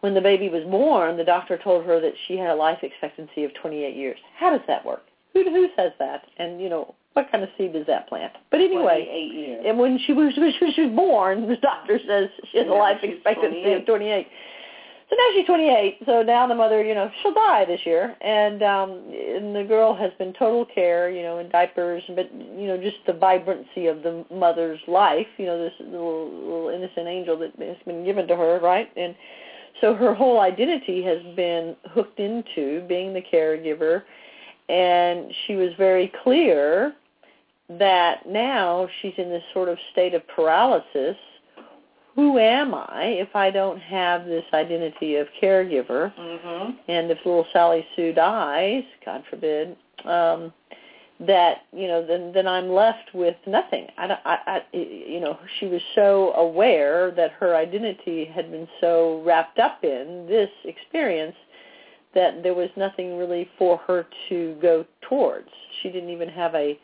[0.00, 3.44] When the baby was born, the doctor told her that she had a life expectancy
[3.44, 4.18] of 28 years.
[4.38, 5.04] How does that work?
[5.32, 6.24] Who who says that?
[6.38, 8.32] And you know, what kind of seed does that plant?
[8.50, 9.64] But anyway, eight years.
[9.66, 12.98] and when she was when she was born, the doctor says she has a life
[13.02, 13.78] expectancy 28.
[13.78, 14.28] of 28.
[15.12, 15.98] So now she's 28.
[16.06, 19.94] So now the mother, you know, she'll die this year, and um, and the girl
[19.94, 24.02] has been total care, you know, in diapers, but you know, just the vibrancy of
[24.02, 28.36] the mother's life, you know, this little little innocent angel that has been given to
[28.36, 28.88] her, right?
[28.96, 29.14] And
[29.82, 34.04] so her whole identity has been hooked into being the caregiver,
[34.70, 36.94] and she was very clear
[37.68, 41.16] that now she's in this sort of state of paralysis.
[42.14, 46.12] Who am I if I don't have this identity of caregiver?
[46.14, 46.76] Mhm.
[46.88, 50.52] And if little Sally Sue dies, God forbid, um,
[51.20, 53.86] that you know, then then I'm left with nothing.
[53.96, 59.22] I, I, I, you know, she was so aware that her identity had been so
[59.24, 61.36] wrapped up in this experience
[62.14, 65.48] that there was nothing really for her to go towards.
[65.80, 66.78] She didn't even have a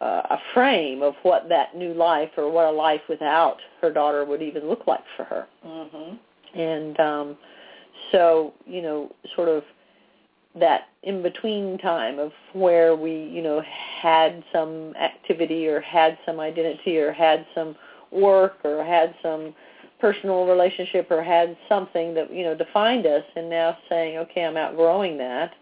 [0.00, 4.24] uh, a frame of what that new life or what a life without her daughter
[4.24, 5.46] would even look like for her.
[5.64, 6.18] Mhm.
[6.54, 7.36] And um
[8.12, 9.64] so, you know, sort of
[10.54, 13.60] that in between time of where we, you know,
[14.00, 17.76] had some activity or had some identity or had some
[18.10, 19.54] work or had some
[19.98, 24.56] personal relationship or had something that, you know, defined us and now saying, okay, I'm
[24.56, 25.52] outgrowing that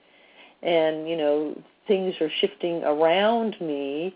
[0.62, 4.14] and, you know, things are shifting around me.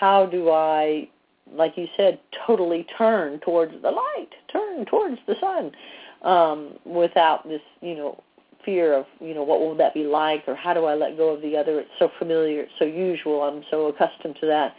[0.00, 1.08] How do I
[1.52, 5.72] like you said, totally turn towards the light, turn towards the sun,
[6.22, 8.22] um, without this, you know,
[8.64, 11.34] fear of, you know, what will that be like, or how do I let go
[11.34, 11.80] of the other?
[11.80, 14.74] It's so familiar, it's so usual, I'm so accustomed to that.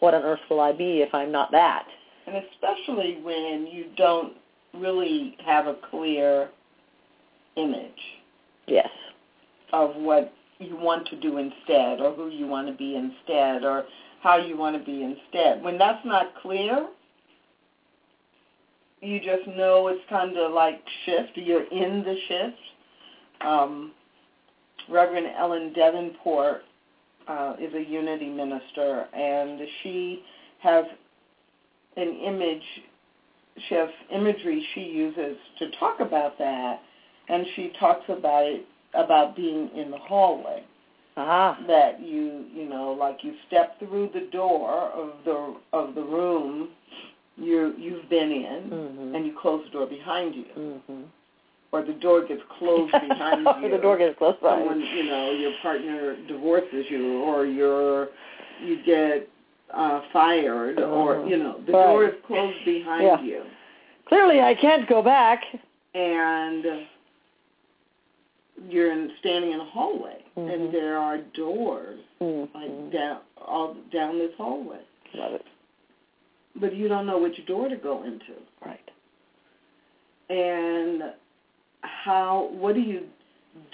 [0.00, 1.86] What on earth will I be if I'm not that?
[2.26, 4.34] And especially when you don't
[4.72, 6.48] really have a clear
[7.56, 7.90] image
[8.66, 8.88] Yes.
[9.72, 10.32] of what
[10.64, 13.84] you want to do instead or who you want to be instead or
[14.22, 15.62] how you want to be instead.
[15.62, 16.88] When that's not clear,
[19.00, 21.32] you just know it's time to like shift.
[21.34, 22.58] You're in the shift.
[23.46, 23.92] Um,
[24.88, 26.62] Reverend Ellen Davenport
[27.28, 30.22] uh, is a unity minister, and she
[30.62, 30.84] has
[31.96, 32.62] an image.
[33.68, 36.80] She has imagery she uses to talk about that,
[37.28, 40.62] and she talks about it about being in the hallway.
[41.16, 41.58] Ah.
[41.68, 46.70] That you you know like you step through the door of the of the room
[47.36, 49.14] you you've been in, Mm-hmm.
[49.14, 51.02] and you close the door behind you, Mm-hmm.
[51.72, 53.66] or the door gets closed behind you.
[53.66, 58.08] Or the door gets closed behind Someone, you know, your partner divorces you, or you're
[58.62, 59.28] you get
[59.72, 61.30] uh fired, or Mhm.
[61.30, 61.86] you know, the Right.
[61.86, 63.20] door is closed behind Yeah.
[63.20, 63.42] you,
[64.06, 65.44] Clearly, I can't go back.
[65.94, 66.64] and
[68.68, 70.52] you're in, standing in a hallway, Mhm.
[70.54, 72.56] and there are doors Mm-hmm.
[72.56, 74.80] like down all down this hallway,
[75.14, 75.46] Love it.
[76.56, 78.32] but you don't know which door to go into.
[78.64, 78.90] Right.
[80.30, 81.02] and
[81.82, 83.02] how what do you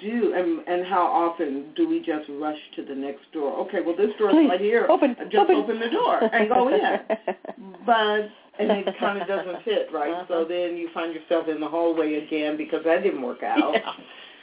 [0.01, 3.97] do and and how often do we just rush to the next door okay well
[3.97, 5.79] this door is Please, right here open, just open.
[5.79, 6.81] the door and go in
[7.87, 10.25] but and it kind of doesn't fit right Uh-huh.
[10.29, 13.93] so then you find yourself in the hallway again because that didn't work out Yeah.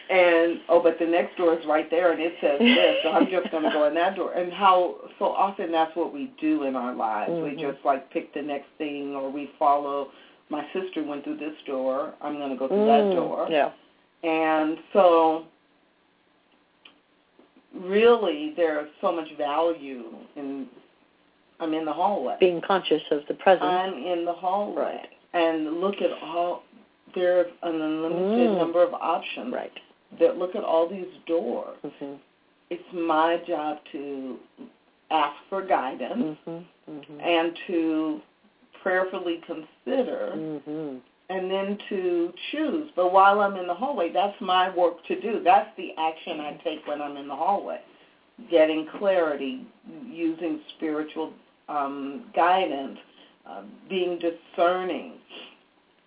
[0.10, 3.28] And oh but the next door is right there and it says this so i'm
[3.30, 6.64] just going to go in that door and how so often that's what we do
[6.64, 7.44] in our lives Mhm.
[7.44, 10.10] we just like pick the next thing or we follow
[10.50, 13.72] my sister went through this door i'm going to go through that Mm, door Yeah.
[14.24, 15.44] and so
[17.74, 20.68] really there's so much value in
[21.60, 23.64] i'm in the hallway Being conscious of the present.
[23.70, 25.10] i'm in the hallway Right.
[25.34, 26.64] and look at all
[27.14, 28.58] there's an unlimited Mm.
[28.58, 29.72] number of options right.
[30.20, 32.14] That look at all these doors Mm-hmm.
[32.70, 34.38] it's my job to
[35.12, 36.92] ask for guidance Mm-hmm.
[36.92, 37.20] Mm-hmm.
[37.20, 38.22] and to
[38.84, 40.98] prayerfully consider Mm-hmm.
[41.30, 42.90] and then to choose.
[42.96, 45.42] But while I'm in the hallway, that's my work to do.
[45.44, 47.80] That's the action I take when I'm in the hallway.
[48.50, 49.66] Getting clarity,
[50.10, 51.34] using spiritual
[51.68, 52.98] um, guidance,
[53.50, 55.14] uh, being discerning,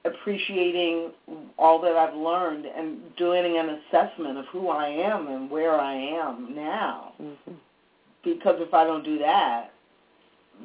[0.04, 1.10] appreciating
[1.58, 5.94] all that I've learned, and doing an assessment of who I am and where I
[5.94, 7.12] am now.
[7.20, 7.52] Mm-hmm.
[8.24, 9.72] Because if I don't do that,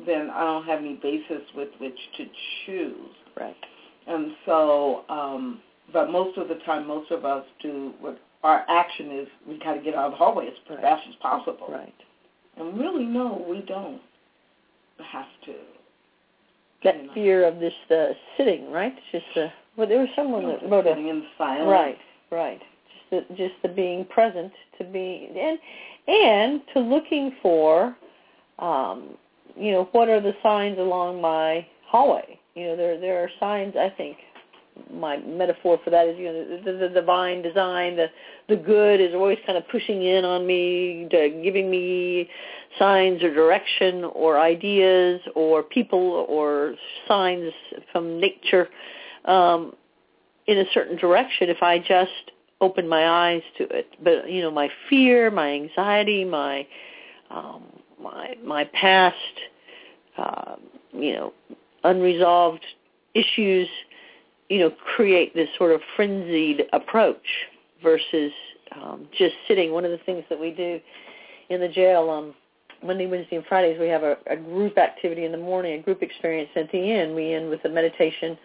[0.06, 2.26] then I don't have any basis with which to
[2.66, 3.12] choose.
[3.38, 3.56] Right.
[4.08, 9.12] And so, um, but most of the time, most of us do what our action
[9.20, 9.28] is.
[9.48, 10.82] We got to get out of the hallway as Right.
[10.82, 11.68] fast as possible.
[11.70, 11.94] Right.
[12.58, 14.02] And really, no, we don't
[15.04, 15.54] have to.
[16.86, 18.94] That fear of this uh, sitting, right?
[19.12, 21.68] Just the well, there was someone that wrote a sitting in silence.
[21.68, 21.98] Right,
[22.32, 22.62] right.
[23.12, 25.60] Just the just the being present to be and
[26.08, 27.96] and to looking for
[28.60, 29.18] um
[29.58, 32.40] you know, what are the signs along my hallway?
[32.56, 34.18] You know, there there are signs I think
[34.92, 38.08] my metaphor for that is you know the, the, the divine design the
[38.50, 42.30] the good is always kind of pushing in on me giving me
[42.78, 46.76] signs or direction or ideas or people or
[47.08, 47.52] signs
[47.92, 48.68] from nature
[49.26, 49.74] um
[50.48, 53.88] in a certain direction if I just open my eyes to it.
[54.04, 56.66] But you know, my fear, my anxiety, my
[57.30, 57.64] um,
[58.02, 59.16] my my past,
[60.18, 60.56] uh,
[60.94, 61.34] you know,
[61.84, 62.66] unresolved
[63.14, 63.68] issues,
[64.50, 67.26] you know, create this sort of frenzied approach
[67.82, 68.32] versus
[68.76, 69.72] um, just sitting.
[69.72, 70.80] One of the things that we do
[71.50, 72.34] in the jail on
[72.84, 76.04] Monday, Wednesday, and Fridays, we have a, a group activity in the morning, a group
[76.04, 76.50] experience.
[76.56, 78.38] At the end, we end with a meditation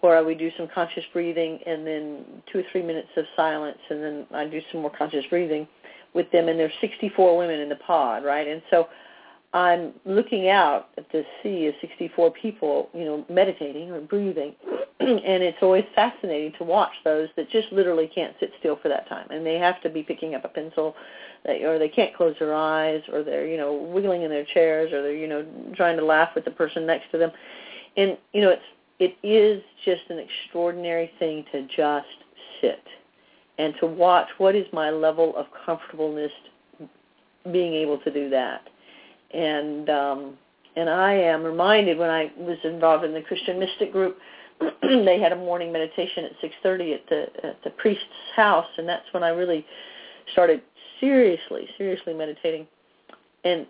[0.00, 4.02] where we do some conscious breathing and then two or three minutes of silence and
[4.02, 5.66] then I do some more conscious breathing
[6.12, 8.46] with them and there's 64 women in the pod, right?
[8.46, 8.88] And so
[9.54, 14.52] I'm looking out at the sea of 64 people, you know, meditating or breathing,
[15.00, 19.08] and it's always fascinating to watch those that just literally can't sit still for that
[19.08, 20.96] time, and they have to be picking up a pencil,
[21.46, 25.02] or they can't close their eyes, or they're you know wiggling in their chairs, or
[25.02, 27.30] they're you know trying to laugh with the person next to them,
[27.96, 28.62] and you know it's
[28.98, 32.06] it is just an extraordinary thing to just
[32.60, 32.82] sit
[33.58, 36.32] and to watch what is my level of comfortableness
[37.52, 38.62] being able to do that
[39.34, 40.38] and um
[40.76, 44.18] and I am reminded when I was involved in the Christian Mystic group
[44.82, 48.04] they had a morning meditation at 6:30 at the at the priest's
[48.36, 49.66] house and that's when I really
[50.32, 50.62] started
[51.00, 52.66] seriously seriously meditating.
[53.44, 53.66] And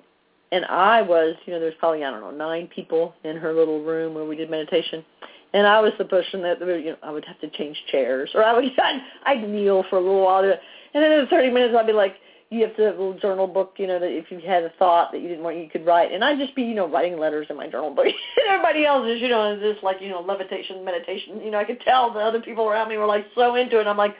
[0.52, 3.82] and I was you know there's probably I don't know nine people in her little
[3.82, 5.04] room where we did meditation.
[5.52, 8.44] And I was the person that you know I would have to change chairs or
[8.44, 11.86] I would I'd, I'd kneel for a little while and then in 30 minutes I'd
[11.86, 12.16] be like
[12.50, 14.70] you have to have a little journal book, you know, that if you had a
[14.78, 16.12] thought that you didn't want, you could write.
[16.12, 18.06] And I'd just be, you know, writing letters in my journal book.
[18.06, 18.14] and
[18.48, 21.40] everybody else is, you know, this like, you know, levitation, meditation.
[21.42, 23.86] You know, I could tell the other people around me were like so into it.
[23.86, 24.14] I'm like,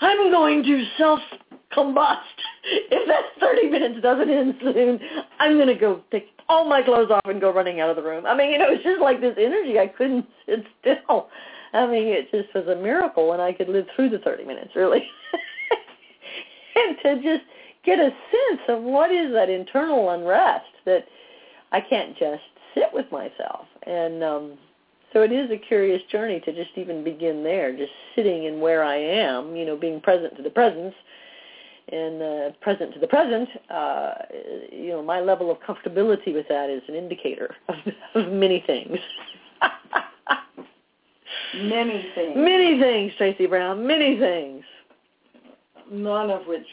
[0.00, 1.20] I'm going to self
[1.76, 2.16] combust.
[2.92, 5.00] If that 30 minutes doesn't end soon,
[5.38, 8.02] I'm going to go take all my clothes off and go running out of the
[8.02, 8.26] room.
[8.26, 9.78] I mean, you know, it's just like this energy.
[9.78, 11.28] I couldn't sit still.
[11.72, 14.72] I mean, it just was a miracle, and I could live through the 30 minutes,
[14.74, 15.04] really.
[16.88, 17.44] And to just
[17.84, 21.06] get a sense of what is that internal unrest that
[21.72, 22.42] I can't just
[22.74, 23.66] sit with myself.
[23.86, 24.58] And um
[25.12, 28.84] so it is a curious journey to just even begin there, just sitting in where
[28.84, 30.94] I am, you know, being present to the presence
[31.90, 34.12] and uh, present to the present, uh,
[34.70, 37.74] you know, my level of comfortability with that is an indicator of,
[38.14, 38.96] of many things.
[41.54, 42.36] Many things.
[42.36, 44.62] Many things, Tracy Brown, many things.
[45.90, 46.66] None of which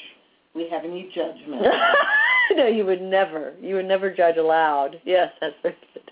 [0.53, 1.65] we have any judgment.
[2.55, 3.53] no, you would never.
[3.61, 5.01] You would never judge aloud.
[5.05, 6.11] Yes, that's very good.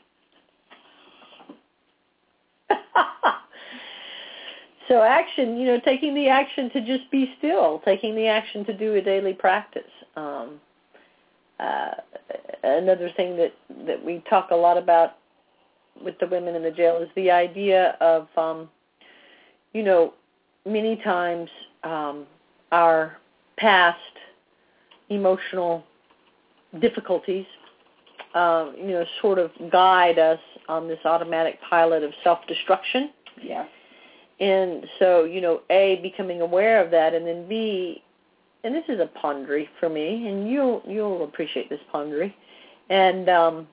[4.87, 8.73] so action, you know, taking the action to just be still, taking the action to
[8.73, 9.83] do a daily practice.
[10.15, 10.59] Um,
[11.59, 11.91] uh,
[12.63, 13.53] another thing that
[13.85, 15.17] that we talk a lot about
[16.03, 18.69] with the women in the jail is the idea of, um,
[19.73, 20.13] you know,
[20.65, 21.49] many times
[21.83, 22.25] um,
[22.71, 23.17] our
[23.57, 23.99] past
[25.09, 25.83] emotional
[26.79, 27.45] difficulties,
[28.33, 33.11] uh, you know, sort of guide us on this automatic pilot of self-destruction.
[33.41, 33.65] Yeah.
[34.39, 38.03] And so, you know, A, becoming aware of that, and then B,
[38.63, 42.33] and this is a pondery for me, and you'll you'll appreciate this pondery,
[42.89, 43.67] and um,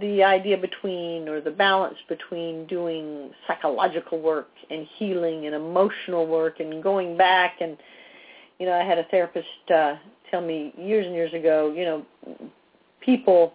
[0.00, 6.60] the idea between or the balance between doing psychological work and healing and emotional work
[6.60, 7.76] and going back and
[8.62, 9.96] you know, I had a therapist uh,
[10.30, 12.06] tell me years and years ago, you know,
[13.00, 13.54] people,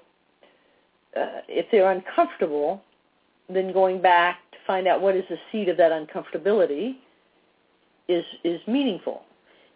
[1.15, 2.81] uh, if they're uncomfortable,
[3.47, 6.97] then going back to find out what is the seed of that uncomfortability
[8.09, 9.21] is is meaningful.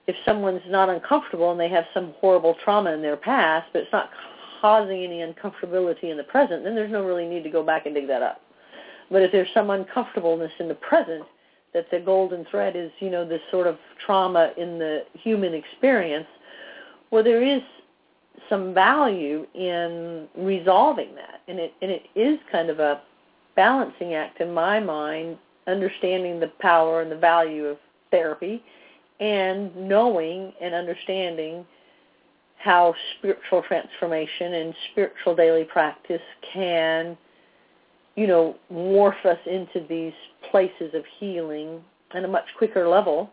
[0.06, 3.94] If someone's not uncomfortable and they have some horrible trauma in their past, but it's
[3.94, 4.10] not
[4.60, 7.96] causing any uncomfortability in the present, then there's no really need to go back and
[7.96, 8.42] dig that up.
[9.10, 11.24] But if there's some uncomfortableness in the present,
[11.74, 16.28] that the golden thread is, you know, this sort of trauma in the human experience,
[17.12, 17.62] well, there is
[18.50, 23.02] some value in resolving that, and it and it is kind of a
[23.56, 27.78] balancing act in my mind, understanding the power and the value of
[28.10, 28.64] therapy,
[29.20, 31.66] and knowing and understanding
[32.58, 36.22] how spiritual transformation and spiritual daily practice
[36.54, 37.18] can
[38.16, 40.14] you know, morph us into these
[40.52, 41.82] places of healing
[42.14, 43.32] on a much quicker level.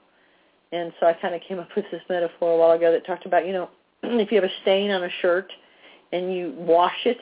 [0.73, 3.27] And so I kind of came up with this metaphor a while ago that talked
[3.27, 3.71] about, you know,
[4.03, 5.53] if you have a stain on a shirt
[6.13, 7.19] and you wash it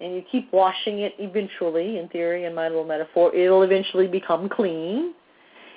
[0.00, 4.48] and you keep washing it eventually, in theory, in my little metaphor, it'll eventually become
[4.48, 5.14] clean.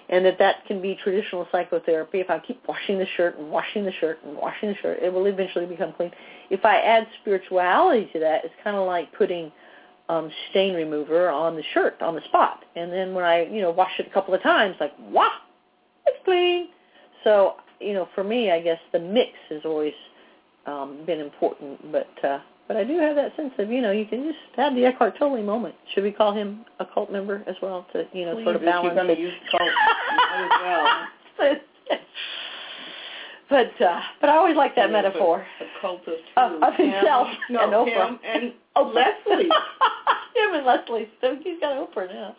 [0.08, 2.20] And that that can be traditional psychotherapy.
[2.20, 5.12] If I keep washing the shirt and washing the shirt and washing the shirt, it
[5.12, 6.12] will eventually become clean.
[6.52, 9.52] If I add spirituality to that, it's kind of like putting
[10.10, 12.64] um, stain remover on the shirt on the spot.
[12.76, 15.32] And then when I, you know, wash it a couple of times, like, wow,
[16.06, 16.70] it's clean.
[17.24, 19.94] So, you know, for me, I guess the mix has always
[20.66, 21.92] um, been important.
[21.92, 24.74] But uh, but I do have that sense of, you know, you can just have
[24.74, 25.76] the Eckhart Tolle moment.
[25.94, 28.64] Should we call him a cult member as well to, you know, Please, sort of
[28.64, 29.70] balance you're going to use cult
[30.34, 31.08] as well.
[33.50, 35.46] but uh, but I always like that Yeah, metaphor.
[35.60, 36.14] The cult of,
[36.54, 38.08] Of- of himself Him, and Oprah.
[38.10, 38.94] him and Oprah.
[39.28, 39.50] Lesley.
[40.36, 41.08] Him and Lesley.
[41.22, 42.36] So he's got Oprah now.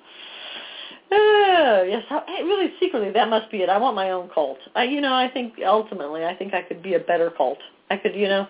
[1.12, 2.02] Oh, yes.
[2.10, 3.68] I, hey, really, secretly, that must be it.
[3.68, 4.58] I want my own cult.
[4.74, 7.58] I, you know, I think ultimately, I think I could be a better cult.
[7.90, 8.46] I could, you know,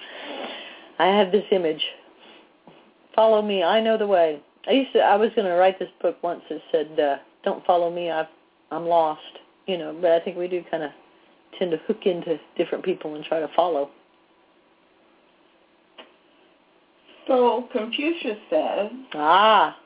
[0.99, 1.85] I have this image.
[3.15, 3.63] Follow me.
[3.63, 4.41] I know the way.
[4.67, 5.01] I used to.
[5.01, 8.11] I was going to write this book once that said, uh, "Don't follow me.
[8.11, 8.27] I've,
[8.71, 9.21] I'm lost."
[9.67, 10.91] You know, but I think we do kind of
[11.59, 13.91] tend to hook into different people and try to follow.
[17.27, 19.77] So Confucius says, Ah,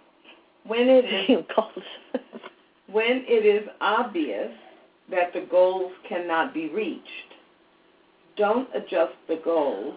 [0.66, 1.44] when it is
[2.90, 4.50] when it is obvious
[5.10, 7.08] that the goals cannot be reached,
[8.36, 9.94] don't adjust the goals,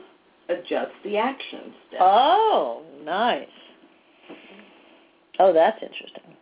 [0.50, 1.74] adjust the actions.
[2.00, 3.48] Oh, nice.
[5.40, 6.36] Oh, that's interesting.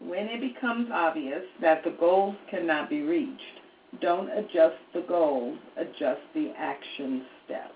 [0.00, 3.61] When it becomes obvious that the goals cannot be reached,
[4.00, 7.74] don't adjust the goals, adjust the action steps.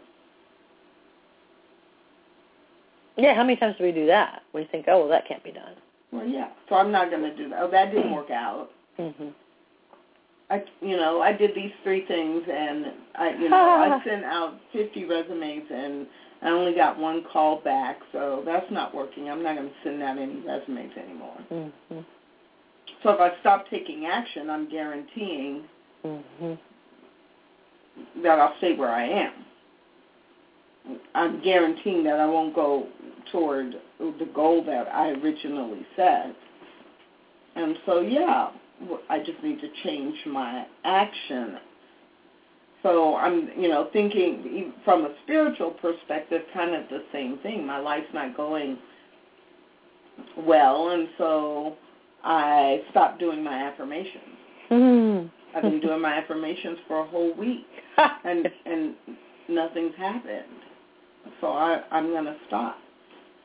[3.16, 4.42] Yeah, how many times do we do that?
[4.52, 5.74] We think, oh, well, that can't be done.
[6.12, 6.48] Well, yeah.
[6.68, 7.62] So I'm not going to do that.
[7.62, 8.70] Oh, that didn't work out.
[8.96, 9.28] hmm
[10.48, 12.86] I, you know, I did these three things, and
[13.16, 16.06] I, you know, I sent out 50 resumes, and
[16.40, 19.28] I only got one call back, so that's not working.
[19.28, 21.38] I'm not going to send out any resumes anymore.
[21.50, 21.98] Mm-hmm.
[23.02, 25.64] So if I stop taking action, I'm guaranteeing
[26.06, 26.54] Mm-hmm.
[28.22, 29.32] that I'll stay where I am.
[31.14, 32.86] I'm guaranteeing that I won't go
[33.32, 36.34] toward the goal that I originally set.
[37.56, 38.50] And so, yeah,
[39.08, 41.58] I just need to change my action.
[42.82, 47.66] So I'm, you know, thinking from a spiritual perspective, kind of the same thing.
[47.66, 48.78] My life's not going
[50.38, 51.76] well, and so
[52.22, 54.22] I stopped doing my affirmations.
[54.70, 55.26] Mm-hmm.
[55.56, 57.66] I've been doing my affirmations for a whole week,
[58.24, 58.94] and and
[59.48, 60.44] nothing's happened.
[61.40, 62.76] So I, I'm going to stop.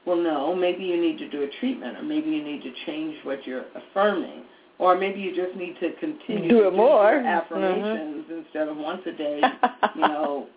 [0.05, 3.15] Well, no, maybe you need to do a treatment, or maybe you need to change
[3.23, 4.43] what you're affirming,
[4.79, 7.11] or maybe you just need to continue Do to it more.
[7.11, 8.39] your affirmations mm-hmm.
[8.45, 9.41] instead of once a day,
[9.95, 10.47] you know,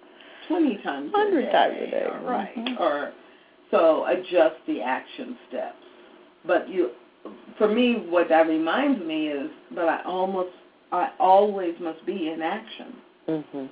[0.48, 2.06] twenty times a 100 times a day.
[2.10, 2.56] or- right?
[2.56, 2.82] Mm-hmm.
[2.82, 3.12] Or
[3.70, 5.76] so adjust the action steps.
[6.46, 6.90] But you,
[7.58, 10.50] for me, what that reminds me is, but I almost,
[10.94, 12.94] I always must be in action.
[13.28, 13.66] Mm-hmm.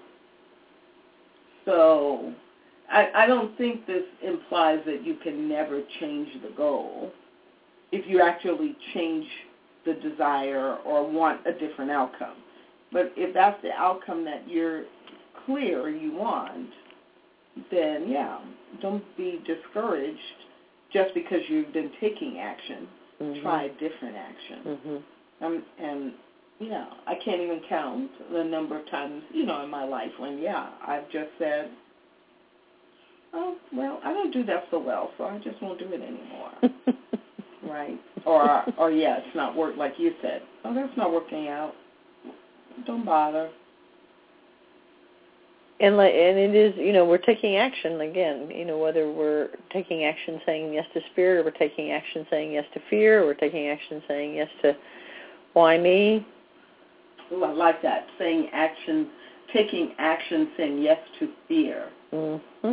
[1.64, 2.33] So
[2.91, 7.12] I, I don't think this implies that you can never change the goal
[7.93, 9.27] if you actually change
[9.87, 12.37] the desire or want a different outcome.
[12.93, 14.85] But if that's the outcome that you're
[15.47, 16.70] clear you want,
[17.70, 18.39] then yeah,
[18.81, 20.18] don't be discouraged
[20.93, 22.89] just because you've been taking action.
[23.20, 23.43] Mm-hmm.
[23.43, 24.59] Try different action.
[24.66, 25.45] Mm-hmm.
[25.45, 26.12] Um, and
[26.61, 30.39] yeah, I can't even count the number of times, you know, in my life when,
[30.39, 31.71] yeah, I've just said,
[33.35, 36.97] oh, well, I don't do that so well, so I just won't do it anymore,
[37.73, 38.01] right?
[38.25, 40.43] Or, or yeah, it's not work like you said.
[40.65, 41.75] Oh, that's not working out.
[42.87, 43.51] Don't bother.
[45.81, 48.49] And like, and it is, you know, we're taking action again.
[48.55, 52.53] You know, whether we're taking action saying yes to spirit, or we're taking action saying
[52.53, 54.77] yes to fear, or we're taking action saying yes to
[55.55, 56.25] why me.
[57.33, 58.07] Ooh, I like that.
[58.18, 59.09] Saying action,
[59.53, 61.89] taking action, saying yes to fear.
[62.12, 62.72] Mm-hmm.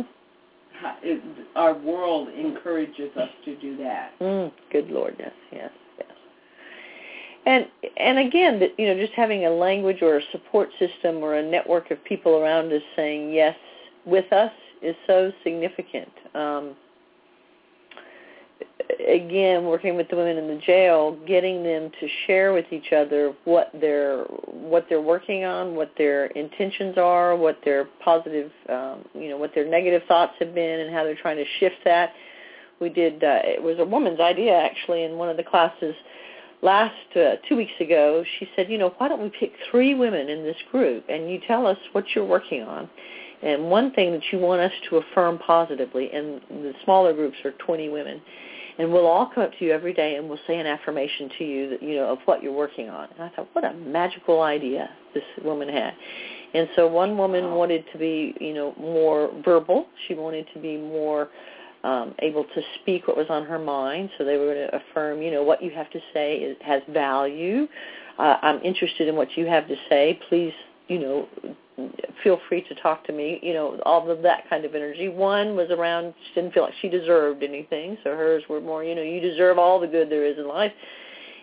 [0.80, 1.22] How- It,
[1.56, 4.18] our world encourages us to do that.
[4.20, 6.08] Mm, good Lord, yes, yes, yes.
[7.46, 11.42] And and again, you know, just having a language or a support system or a
[11.42, 13.56] network of people around us saying yes
[14.04, 14.52] with us
[14.82, 16.08] is so significant.
[16.34, 16.74] Um,
[19.08, 23.34] again, working with the women in the jail, getting them to share with each other
[23.44, 29.28] what they're what they're working on, what their intentions are, what their positive, um, you
[29.28, 32.12] know, what their negative thoughts have been, and how they're trying to shift that.
[32.80, 33.22] We did.
[33.22, 35.94] Uh, it was a woman's idea actually in one of the classes
[36.62, 38.24] last uh, two weeks ago.
[38.38, 41.40] She said, you know, why don't we pick three women in this group, and you
[41.46, 42.88] tell us what you're working on.
[43.42, 47.52] And one thing that you want us to affirm positively, and the smaller groups are
[47.52, 48.20] 20 women,
[48.78, 51.44] and we'll all come up to you every day and we'll say an affirmation to
[51.44, 53.08] you that you know of what you're working on.
[53.14, 55.94] And I thought, what a magical idea this woman had.
[56.54, 59.86] And so one woman wanted to be, you know, more verbal.
[60.08, 61.28] She wanted to be more
[61.84, 64.10] um, able to speak what was on her mind.
[64.18, 66.82] So they were going to affirm, you know, what you have to say is, has
[66.88, 67.68] value.
[68.18, 70.18] Uh, I'm interested in what you have to say.
[70.28, 70.52] Please,
[70.90, 71.28] you know,
[72.24, 75.08] feel free to talk to me, you know, all of that kind of energy.
[75.08, 78.96] One was around, she didn't feel like she deserved anything, so hers were more, you
[78.96, 80.72] know, you deserve all the good there is in life.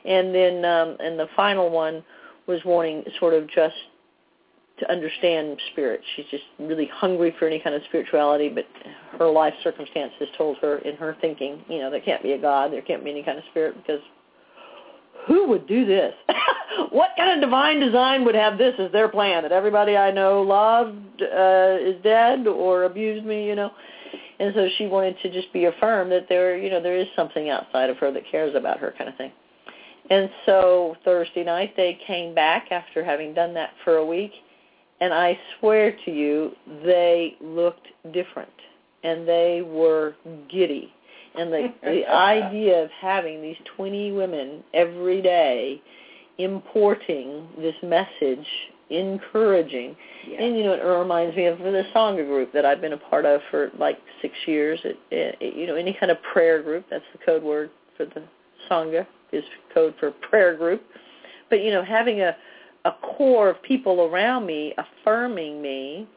[0.06, 2.04] And then, um, and the final one
[2.46, 3.76] was wanting sort of just
[4.80, 6.02] to understand spirit.
[6.16, 8.66] She's just really hungry for any kind of spirituality, but
[9.18, 12.74] her life circumstances told her in her thinking, you know, there can't be a God,
[12.74, 14.02] there can't be any kind of spirit because
[15.26, 16.14] who would do this?
[16.92, 19.44] what kind of divine design would have this as their plan?
[19.44, 23.72] That everybody I know loved uh, is dead or abused me, you know?
[24.40, 27.50] And so she wanted to just be affirmed that there, you know, there is something
[27.50, 29.32] outside of her that cares about her, kind of thing.
[30.10, 34.32] And so Thursday night they came back after having done that for a week,
[35.02, 36.52] and I swear to you,
[36.84, 38.52] they looked different,
[39.04, 40.16] and they were
[40.50, 40.94] giddy
[41.38, 45.82] and the the idea of having these 20 women every day
[46.38, 48.46] importing this message
[48.90, 49.96] encouraging.
[50.40, 53.26] And you know it reminds me of the sangha group that I've been a part
[53.26, 54.80] of for like 6 years.
[54.84, 58.24] It, it, you know any kind of prayer group that's the code word for the
[58.70, 60.82] sangha is code for prayer group.
[61.50, 62.36] But you know having a
[62.86, 66.08] a core of people around me affirming me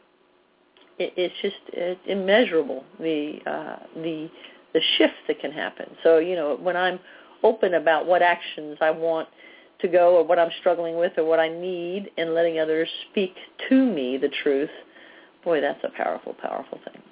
[0.98, 4.30] it, it's just it's immeasurable the uh the
[4.72, 5.86] the shift that can happen.
[6.02, 6.98] So, you know, when I'm
[7.42, 9.28] open about what actions I want
[9.80, 13.34] to go or what I'm struggling with or what I need and letting others speak
[13.68, 14.70] to me the truth,
[15.44, 17.02] boy, that's a powerful, powerful thing.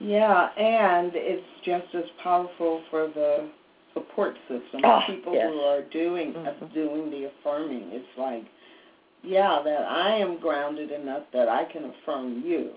[0.00, 3.48] Yeah, and it's just as powerful for the
[3.94, 4.80] support system.
[4.84, 5.50] Oh, people yes.
[5.50, 6.72] who are doing Mhm.
[6.72, 7.90] doing the affirming.
[7.92, 8.44] It's like,
[9.22, 12.72] yeah, that I am grounded enough that I can affirm you.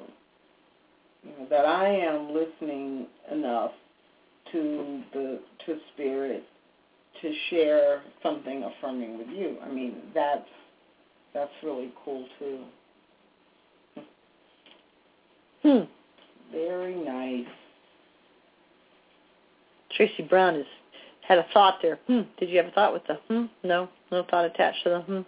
[1.24, 3.72] You know, that I am listening enough
[4.52, 6.44] to the to spirit
[7.22, 9.58] to share something affirming with you.
[9.64, 10.48] I mean, that's
[11.34, 12.60] that's really cool too.
[15.62, 15.84] Hmm.
[16.52, 17.48] Very nice.
[19.96, 20.66] Tracy Brown has
[21.28, 22.00] had a thought there.
[22.08, 22.22] Hmm.
[22.40, 23.46] Did you have a thought with the hmm?
[23.64, 25.22] No, no thought attached to the hmm.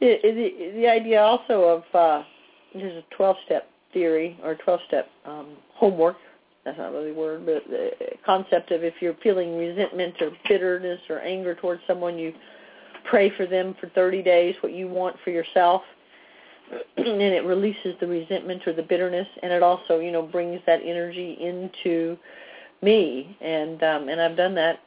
[0.00, 2.24] The, the idea also of uh,
[2.74, 6.16] there's a 12-step theory or 12-step um, homework.
[6.64, 7.90] That's not really a word, but the
[8.24, 12.34] concept of if you're feeling resentment or bitterness or anger towards someone, you
[13.08, 15.82] pray for them for 30 days what you want for yourself
[16.96, 20.80] and it releases the resentment or the bitterness and it also you know brings that
[20.84, 22.16] energy into
[22.82, 24.80] me and um and I've done that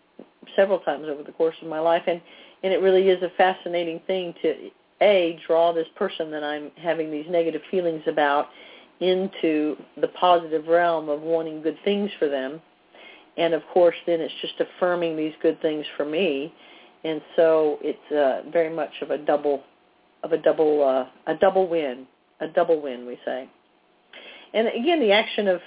[0.56, 2.22] several times over the course of my life and
[2.64, 4.70] and it really is a fascinating thing to
[5.02, 8.48] a draw this person that I'm having these negative feelings about
[9.00, 12.62] into the positive realm of wanting good things for them
[13.38, 16.54] and of course then it's just affirming these good things for me
[17.04, 19.64] and so it's uh, very much of a double
[20.24, 22.06] of a double uh, a double win,
[22.42, 23.50] a double win we say.
[24.54, 25.62] And again, the action of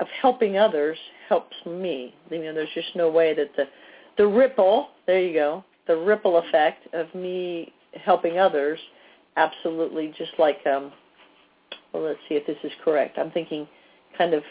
[0.00, 2.14] of helping others helps me.
[2.30, 3.64] You know, there's just no way that the
[4.18, 8.78] the ripple, there you go, the ripple effect of me helping others
[9.36, 10.92] absolutely just like um
[11.92, 13.18] well let's see if this is correct.
[13.18, 13.66] I'm thinking
[14.16, 14.42] kind of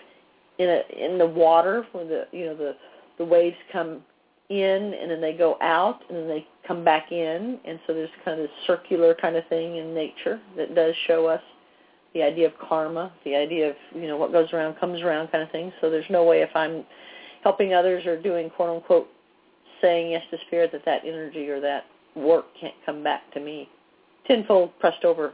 [0.57, 2.75] in a in the water when the you know the
[3.17, 4.01] the waves come
[4.49, 8.09] in and then they go out and then they come back in and so there's
[8.25, 11.41] kind of this circular kind of thing in nature that does show us
[12.13, 15.43] the idea of karma, the idea of, you know, what goes around comes around kind
[15.43, 15.71] of thing.
[15.79, 16.83] So there's no way if I'm
[17.43, 19.07] helping others or doing quote unquote
[19.81, 21.85] saying yes to spirit that that energy or that
[22.15, 23.69] work can't come back to me.
[24.27, 25.33] Tenfold pressed over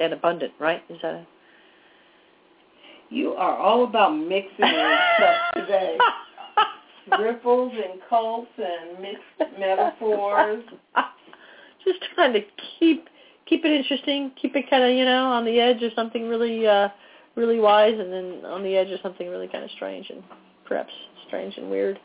[0.00, 0.82] and abundant, right?
[0.88, 1.26] Is that a
[3.10, 5.98] You are all about mixing stuff today.
[7.18, 10.64] ripples and cults and mixed metaphors.
[11.84, 12.40] Just trying to
[12.78, 13.08] keep
[13.46, 16.66] keep it interesting, keep it kind of you know on the edge of something really
[16.66, 16.88] uh
[17.36, 20.22] really wise, and then on the edge of something really kind of strange and
[20.64, 20.92] perhaps
[21.26, 21.98] strange and weird.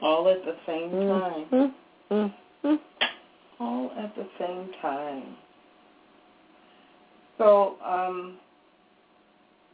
[0.00, 1.46] All at the same time.
[1.52, 2.14] Mm-hmm.
[2.14, 2.74] Mm-hmm.
[3.58, 5.36] All at the same time.
[7.38, 8.38] So, um,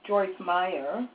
[0.07, 1.07] Joyce Meyer.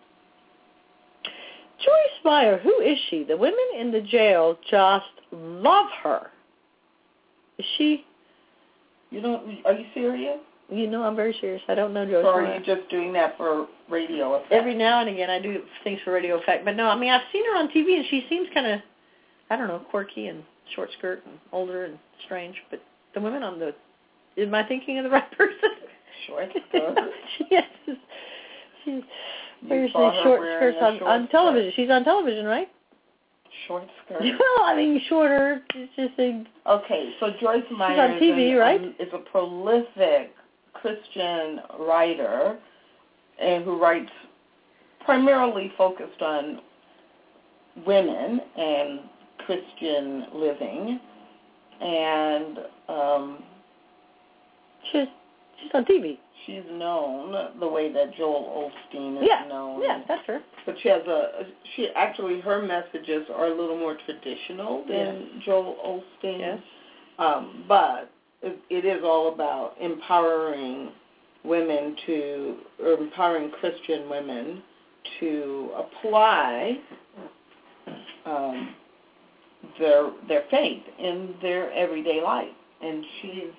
[1.79, 3.23] Joyce Meyer, who is she?
[3.23, 6.31] The women in the jail just love her.
[7.57, 8.05] Is she?
[9.11, 9.65] You don't?
[9.65, 10.39] Are you serious?
[10.69, 11.61] You know, I'm very serious.
[11.69, 12.59] I don't know Joyce or are Meyer.
[12.59, 14.51] you just doing that for radio effect?
[14.51, 17.21] Every now and again, I do things for radio effect, but no, I mean, I've
[17.31, 18.79] seen her on TV, and she seems kind of,
[19.49, 20.43] I don't know, quirky and
[20.75, 22.55] short skirt and older and strange.
[22.69, 22.81] But
[23.13, 23.73] the women on the,
[24.37, 25.69] am I thinking of the right person?
[26.27, 26.97] short skirt.
[27.37, 27.63] she is.
[28.85, 29.03] She's You
[29.69, 31.73] Where's saw the her short skirts on, short on television?
[31.75, 32.67] She's on television, right?
[33.67, 34.21] Short skirt.
[34.21, 35.61] Well, I mean, shorter.
[35.75, 36.43] It's just a.
[36.69, 38.81] Okay, so Joyce Meyer on TV, is, an, right?
[38.81, 40.33] um, is a prolific
[40.73, 42.57] Christian writer
[43.39, 44.11] and who writes
[45.03, 46.59] primarily focused on
[47.85, 48.99] women and
[49.47, 50.99] Christian living.
[51.81, 53.43] And um,
[54.91, 55.07] She's
[55.61, 56.17] she's on TV.
[56.45, 59.81] she's known the way that Joel Osteen is Yeah, known.
[59.83, 60.39] yeah, that's her.
[60.65, 61.43] But she has a
[61.75, 65.75] she actually her messages are a little more traditional than Joel
[66.23, 66.39] Osteen.
[66.39, 66.59] Yes.
[67.19, 68.11] Um, but
[68.43, 70.89] it, it is all about empowering
[71.43, 74.61] women to, or empowering Christian women
[75.19, 76.77] to apply
[78.25, 78.75] um,
[79.79, 82.47] their their faith in their everyday life.
[82.81, 83.51] And she's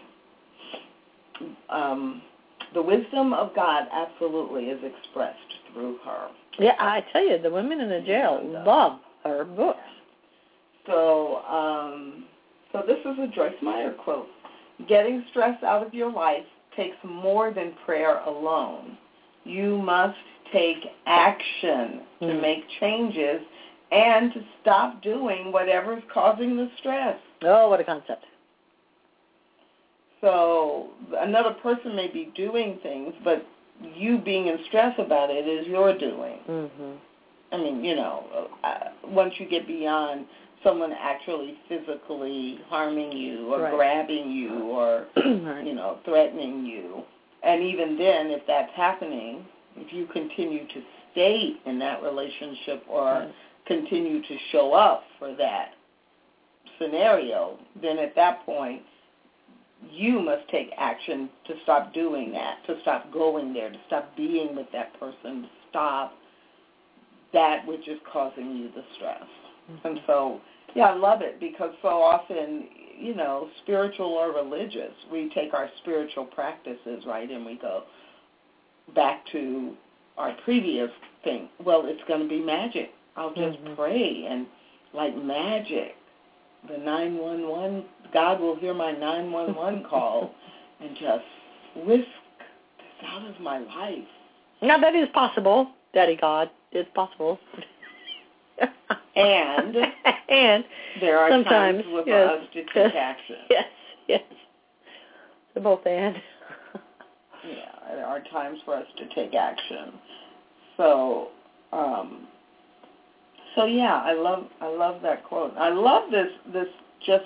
[1.69, 2.23] um,
[2.75, 5.39] the wisdom of God absolutely is expressed
[5.73, 6.29] through her.
[6.59, 9.79] Yeah, I tell you, the women in the jail love her books.
[10.87, 12.25] So, um,
[12.73, 14.27] so this is a Joyce Meyer quote.
[14.89, 16.45] Getting stress out of your life
[16.77, 18.97] takes more than prayer alone.
[19.45, 20.19] You must
[20.53, 22.41] take action to Mm.
[22.43, 23.43] make changes
[23.91, 27.19] and to stop doing whatever is causing the stress.
[27.43, 28.25] Oh, what a concept.
[30.21, 33.47] So another person may be doing things, but
[33.95, 36.39] you being in stress about it is your doing.
[36.49, 36.97] Mhm.
[37.53, 40.27] I mean, you know, uh, once you get beyond
[40.65, 43.75] someone actually physically harming you or Right.
[43.75, 45.65] grabbing you or right.
[45.65, 47.05] you know threatening you
[47.45, 50.83] and even then if that's happening if you continue to
[51.13, 53.35] stay in that relationship or Right.
[53.69, 55.73] Continue to show up for that
[56.81, 58.83] scenario then at that point
[59.91, 64.57] you must take action to stop doing that to stop going there to stop being
[64.57, 66.15] with that person to stop
[67.33, 69.23] that which is causing you the stress
[69.71, 69.87] mm-hmm.
[69.87, 70.41] and so,
[70.75, 75.69] yeah, I love it because so often, you know, spiritual or religious, we take our
[75.83, 77.85] spiritual practices, right, and we go
[78.95, 79.75] back to
[80.17, 80.91] our previous
[81.25, 81.49] thing.
[81.65, 82.91] Well, it's going to be magic.
[83.19, 83.75] I'll just Mhm.
[83.77, 84.47] pray and
[84.93, 85.97] like magic.
[86.69, 90.35] The 911, God will hear my 911 call
[90.81, 91.25] and just
[91.77, 92.07] whisk
[92.79, 94.09] this out of my life.
[94.63, 96.49] Now that is possible, Daddy God.
[96.73, 97.39] It's possible.
[99.17, 99.77] And
[100.29, 100.65] and
[101.01, 102.31] there are Sometimes, times with yes.
[102.31, 103.37] us to take action.
[103.51, 103.65] yes,
[104.07, 104.23] yes.
[105.55, 106.17] So both and.
[107.45, 109.93] Yeah, there are times for us to take action.
[110.77, 111.29] So,
[111.73, 112.27] um,
[113.59, 115.53] so yeah, I love I love that quote.
[115.59, 116.69] I love this this
[117.05, 117.25] just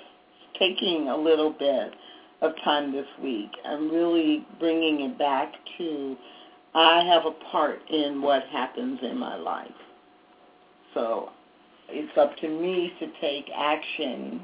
[0.57, 1.93] taking a little bit
[2.41, 6.17] of time this week and really bringing it back to
[6.73, 9.69] I have a part in what happens in my life.
[10.95, 11.29] So
[11.89, 14.41] it's up to me to take action,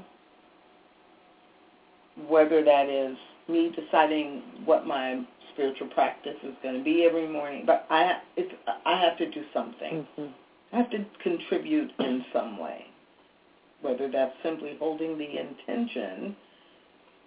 [2.27, 3.17] whether that is
[3.47, 5.23] me deciding what my
[5.53, 7.63] spiritual practice is going to be every morning.
[7.65, 8.53] But I, it's,
[8.85, 10.05] I have to do something.
[10.19, 10.29] Mhm.
[10.71, 12.85] Have to contribute in some way,
[13.81, 16.35] whether that's simply holding the intention.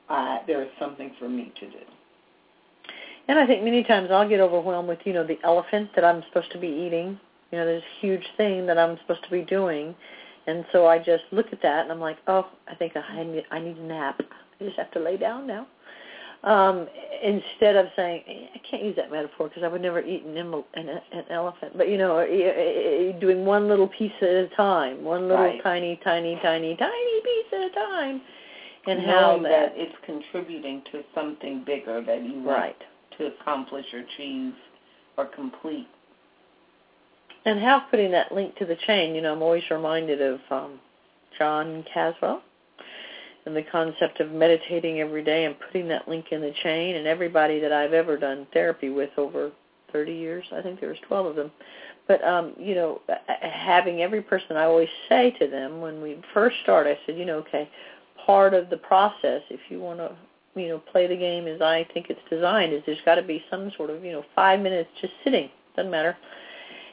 [0.08, 1.78] Uh, there is something for me to do.
[3.28, 6.22] And I think many times I'll get overwhelmed with, you know, the elephant that I'm
[6.28, 7.18] supposed to be eating.
[7.50, 9.94] You know, a huge thing that I'm supposed to be doing.
[10.46, 13.44] And so I just look at that and I'm like, oh, I think I need,
[13.50, 14.20] I need a nap.
[14.60, 15.66] I just have to lay down now.
[16.44, 16.88] Um,
[17.22, 18.22] instead of saying,
[18.54, 21.76] I can't use that metaphor because I would never eat an, em- an, an elephant.
[21.76, 22.24] But, you know,
[23.20, 25.62] doing one little piece at a time, one little Right.
[25.62, 28.20] tiny, tiny, tiny, tiny piece at a time.
[28.88, 32.74] And how Knowing that it's contributing to something bigger that you want
[33.18, 34.54] to accomplish or achieve
[35.16, 35.86] or complete.
[37.44, 40.80] And how putting that link to the chain, you know, I'm always reminded of um,
[41.38, 42.42] John Caswell
[43.46, 46.96] and the concept of meditating every day and putting that link in the chain.
[46.96, 49.50] And everybody that I've ever done therapy with over
[49.92, 51.50] 30 years, I think there was 12 of them.
[52.08, 53.00] But um, you know,
[53.40, 57.24] having every person, I always say to them when we first start, I said, you
[57.24, 57.68] know, okay,
[58.26, 60.12] part of the process, if you want to,
[60.54, 63.42] you know, play the game as I think it's designed, is there's got to be
[63.50, 66.16] some sort of, you know, five minutes just sitting, doesn't matter,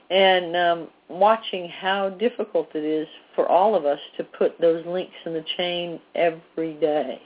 [0.09, 5.13] and um, watching how difficult it is for all of us to put those links
[5.25, 7.21] in the chain every day.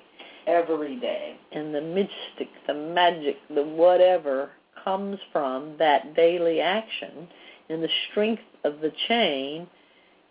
[0.48, 1.38] Every day.
[1.54, 4.52] And the mystic, the magic, the whatever
[4.84, 7.28] comes from that daily action
[7.70, 9.68] and the strength of the chain,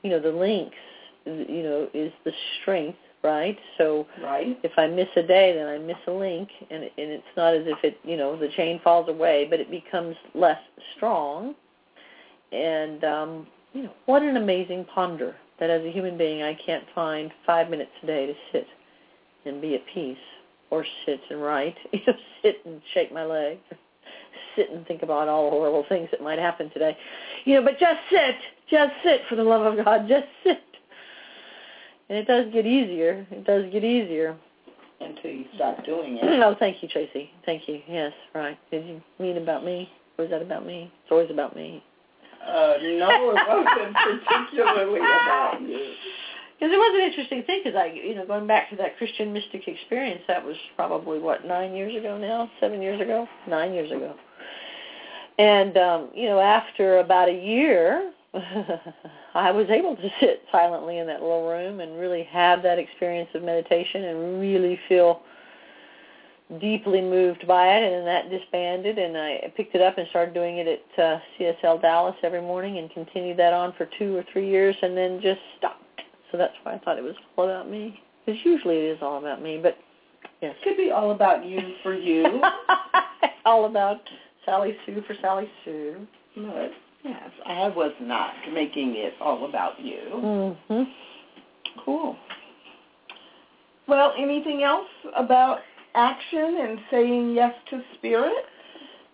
[0.03, 0.76] you know, the links,
[1.24, 3.59] you know, is the strength, right?
[3.78, 4.59] So Right?
[4.62, 7.62] if I miss a day, then I miss a link, and and it's not as
[7.66, 10.61] if it, you know, the chain falls away, but it becomes less
[10.96, 11.55] strong.
[12.53, 16.84] And um, you know, what an amazing ponder that as a human being, I can't
[16.94, 18.66] find five minutes a day to sit
[19.44, 20.16] and be at peace,
[20.70, 23.59] or sit and write, you know, sit and shake my leg,
[24.57, 26.96] sit and think about all the horrible things that might happen today,
[27.44, 27.62] you know.
[27.62, 28.36] But just sit,
[28.70, 30.62] just sit for the love of God, just sit.
[32.09, 33.26] And it does get easier.
[33.30, 34.36] It does get easier.
[35.00, 36.24] Until you stop doing it.
[36.24, 37.30] Oh, thank you, Tracy.
[37.44, 37.80] Thank you.
[37.88, 38.59] Yes, right.
[38.70, 39.88] Did you mean about me?
[40.16, 40.92] Or was that about me?
[41.03, 41.82] It's always about me.
[42.47, 45.95] Uh, no, it wasn't particularly about you.
[46.59, 47.62] Because it was an interesting thing.
[47.64, 51.45] Because I, you know, going back to that Christian mystic experience, that was probably what
[51.47, 54.14] nine years ago now, seven years ago, nine years ago.
[55.38, 58.12] And um, you know, after about a year,
[59.34, 63.30] I was able to sit silently in that little room and really have that experience
[63.34, 65.22] of meditation and really feel
[66.61, 70.34] deeply moved by it and then that disbanded and I picked it up and started
[70.34, 74.24] doing it at uh, CSL Dallas every morning and continued that on for two or
[74.32, 75.78] three years and then just stopped.
[76.30, 78.00] So that's why I thought it was all about me.
[78.24, 79.76] Because usually it is all about me, but
[80.40, 80.55] yes.
[80.61, 82.42] It could be all about you for you.
[83.44, 84.00] all about
[84.44, 86.07] Sally Sue for Sally Sue.
[86.36, 86.70] But
[87.05, 90.00] yes, I was not making it all about you.
[90.70, 90.86] Mhm.
[91.84, 92.16] Cool.
[93.88, 95.59] Well, anything else about
[95.95, 98.45] action and saying yes to spirit?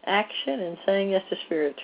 [0.07, 1.77] Action and saying yes to spirit.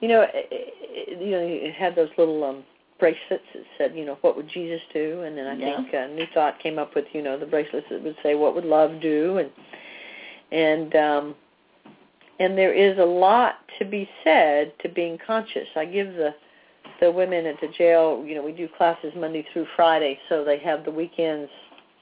[0.00, 2.64] You know, it, it, you know, you had those little um
[2.98, 5.22] bracelets that said, you know, what would Jesus do?
[5.22, 5.76] And then I Yeah.
[5.76, 8.54] think uh, New Thought came up with, you know, the bracelets that would say, what
[8.54, 9.38] would love do?
[9.38, 9.50] And
[10.52, 11.34] and um,
[12.40, 15.68] and there is a lot to be said to being conscious.
[15.76, 16.34] I give the
[17.00, 20.58] the women at the jail, you know, we do classes Monday through Friday, so they
[20.58, 21.50] have the weekends,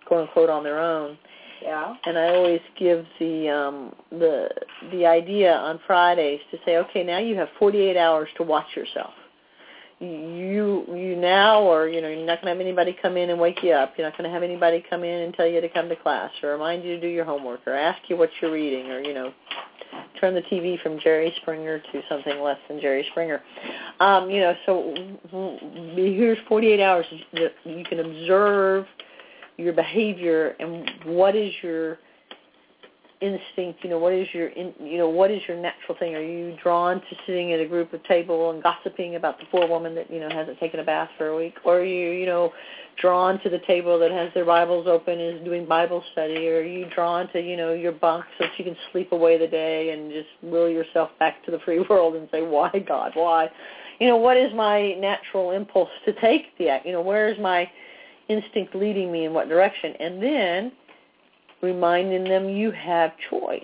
[0.05, 1.17] quote unquote, on their own
[1.63, 1.95] Yeah.
[2.05, 4.49] and I always give the um the
[4.91, 9.13] the idea on Fridays to say, okay, now you have 48 hours to watch yourself.
[10.01, 13.39] You you now, or you know, you're not going to have anybody come in and
[13.39, 13.95] wake you up.
[13.97, 16.33] You're not going to have anybody come in and tell you to come to class,
[16.43, 19.15] or remind you to do your homework, or ask you what you're reading, or you
[19.15, 19.33] know,
[20.21, 23.43] turn the TV from Jerry Springer to something less than Jerry Springer.
[24.01, 24.93] Um, you know, so
[25.95, 28.87] here's 48 hours that you can observe
[29.63, 31.99] your behavior and what is your
[33.23, 36.15] instinct you know what is your in, you know what is your natural thing?
[36.15, 39.67] Are you drawn to sitting at a group of table and gossiping about the poor
[39.69, 41.55] woman that you know hasn't taken a bath for a week?
[41.65, 42.53] Or are you you know
[43.01, 46.49] drawn to the table that has their bibles open and is doing bible study?
[46.49, 49.39] Or are you drawn to you know your bunk so that you can sleep away
[49.39, 53.13] the day and just will yourself back to the free world and say why god?
[53.15, 53.49] Why?
[54.01, 56.87] You know what is my natural impulse to take the act?
[56.87, 57.71] You know where is my
[58.29, 60.73] instinct leading me in what direction and then
[61.63, 63.63] reminding them you have choice.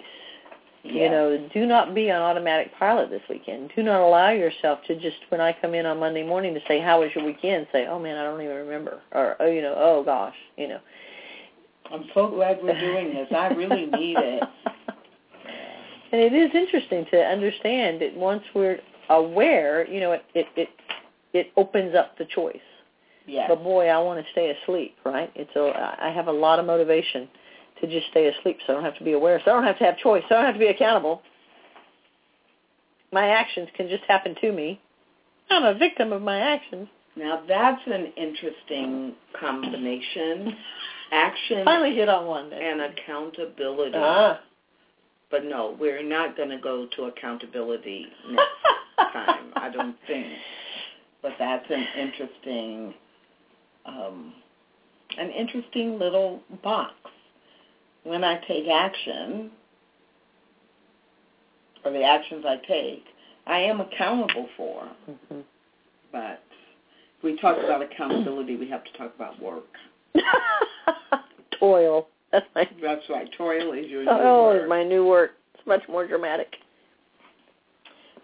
[0.85, 3.73] You know do not be on automatic pilot this weekend.
[3.77, 6.81] Do not allow yourself to just when i come in on monday morning to say
[6.81, 7.67] how was your weekend?
[7.73, 9.03] Say oh man i don't even remember.
[9.13, 10.81] Or oh you know oh gosh you know.
[11.93, 13.29] I'm so glad we're doing this.
[13.37, 14.43] I really need it.
[16.13, 18.79] and it is interesting to understand that once we're
[19.11, 20.69] aware you know it it it,
[21.35, 22.57] it opens up the choice
[23.29, 23.47] Yes.
[23.49, 25.31] but boy, I want to stay asleep, right?
[25.35, 27.29] It's a I have a lot of motivation
[27.81, 29.79] to just stay asleep, so I don't have to be aware, so I don't have
[29.79, 31.23] to have choice, so I don't have to be accountable.
[33.13, 34.81] My actions can just happen to me.
[35.51, 36.89] I'm a victim of my actions.
[37.17, 40.55] Now that's an interesting combination.
[41.11, 42.51] Action Finally hit on one.
[42.51, 42.61] Then.
[42.63, 43.93] and accountability.
[43.97, 44.41] ah.
[45.31, 48.47] But no, we're not going to go to accountability next
[49.13, 49.53] time.
[49.57, 50.27] I don't think.
[51.23, 52.95] But that's an interesting,
[53.89, 54.33] um,
[55.19, 56.95] an interesting little box.
[58.05, 59.51] When I take action,
[61.85, 63.05] or the actions I take,
[63.47, 64.89] I am accountable for.
[65.09, 65.43] Mhm.
[66.13, 66.43] But
[67.19, 69.67] if we talk about accountability, we have to talk about work.
[71.59, 72.09] Toil.
[72.31, 73.29] That's my That's right.
[73.37, 75.33] Toil is your new oh, is my new work.
[75.55, 76.57] It's much more dramatic.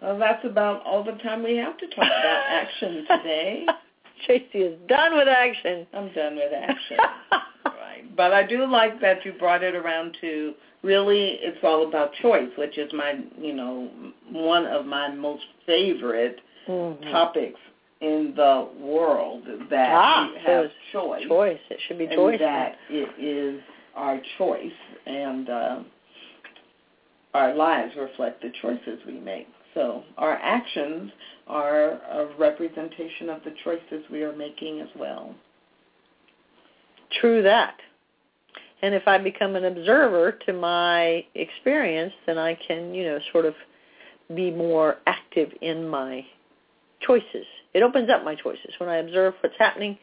[0.01, 3.65] Well, that's about all the time we have to talk about action today.
[4.25, 5.85] Tracy is done with action.
[5.93, 6.97] I'm done with action.
[7.65, 8.15] right.
[8.15, 10.53] But I do like that you brought it around to
[10.83, 13.89] really it's all about choice, which is my, you know,
[14.31, 17.11] one of my most favorite Mhm.
[17.11, 17.59] topics
[18.01, 21.27] in the world that Ah, we have choice.
[21.27, 21.59] Choice.
[21.69, 22.39] It should be and choice.
[22.39, 23.61] that it is
[23.95, 24.73] our choice
[25.05, 25.79] and uh,
[27.33, 29.47] our lives reflect the choices we make.
[29.75, 31.11] So our actions
[31.47, 35.35] are a representation of the choices we are making as well.
[37.21, 37.75] True that.
[38.81, 43.45] And if I become an observer to my experience, then I can, you know, sort
[43.45, 43.53] of
[44.35, 46.25] be more active in my
[47.01, 47.45] choices.
[47.73, 49.97] It opens up my choices when I observe what's happening,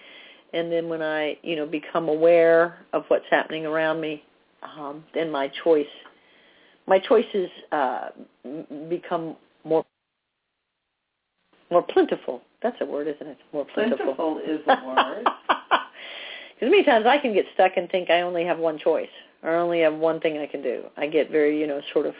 [0.52, 4.22] and then when I, you know, become aware of what's happening around me,
[4.62, 5.86] um, then my choice,
[6.86, 8.08] my choices uh,
[8.88, 9.84] become more
[11.70, 12.42] more plentiful.
[12.62, 13.38] That's a word, isn't it?
[13.52, 14.14] More plentiful.
[14.14, 15.26] Plentiful is a word.
[16.62, 19.08] Because many times I can get stuck and think I only have one choice
[19.42, 20.84] or only have one thing I can do.
[20.96, 22.14] I get very, you know, sort of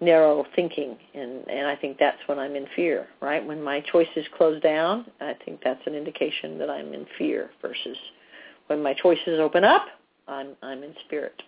[0.00, 3.46] narrow thinking, and and I think that's when I'm in fear, right?
[3.46, 7.50] When my choices close down, I think that's an indication that I'm in fear.
[7.62, 7.96] Versus
[8.66, 9.86] when my choices open up,
[10.26, 11.40] I'm I'm in spirit.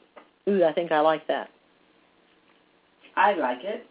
[0.49, 1.49] Ooh, I think I like that.
[3.17, 3.87] I like it.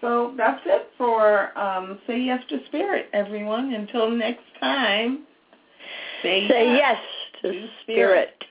[0.00, 3.72] So that's it for um, Say Yes to Spirit, everyone.
[3.74, 5.24] Until next time,
[6.22, 6.98] say, Say yes
[7.42, 8.44] to to spirit.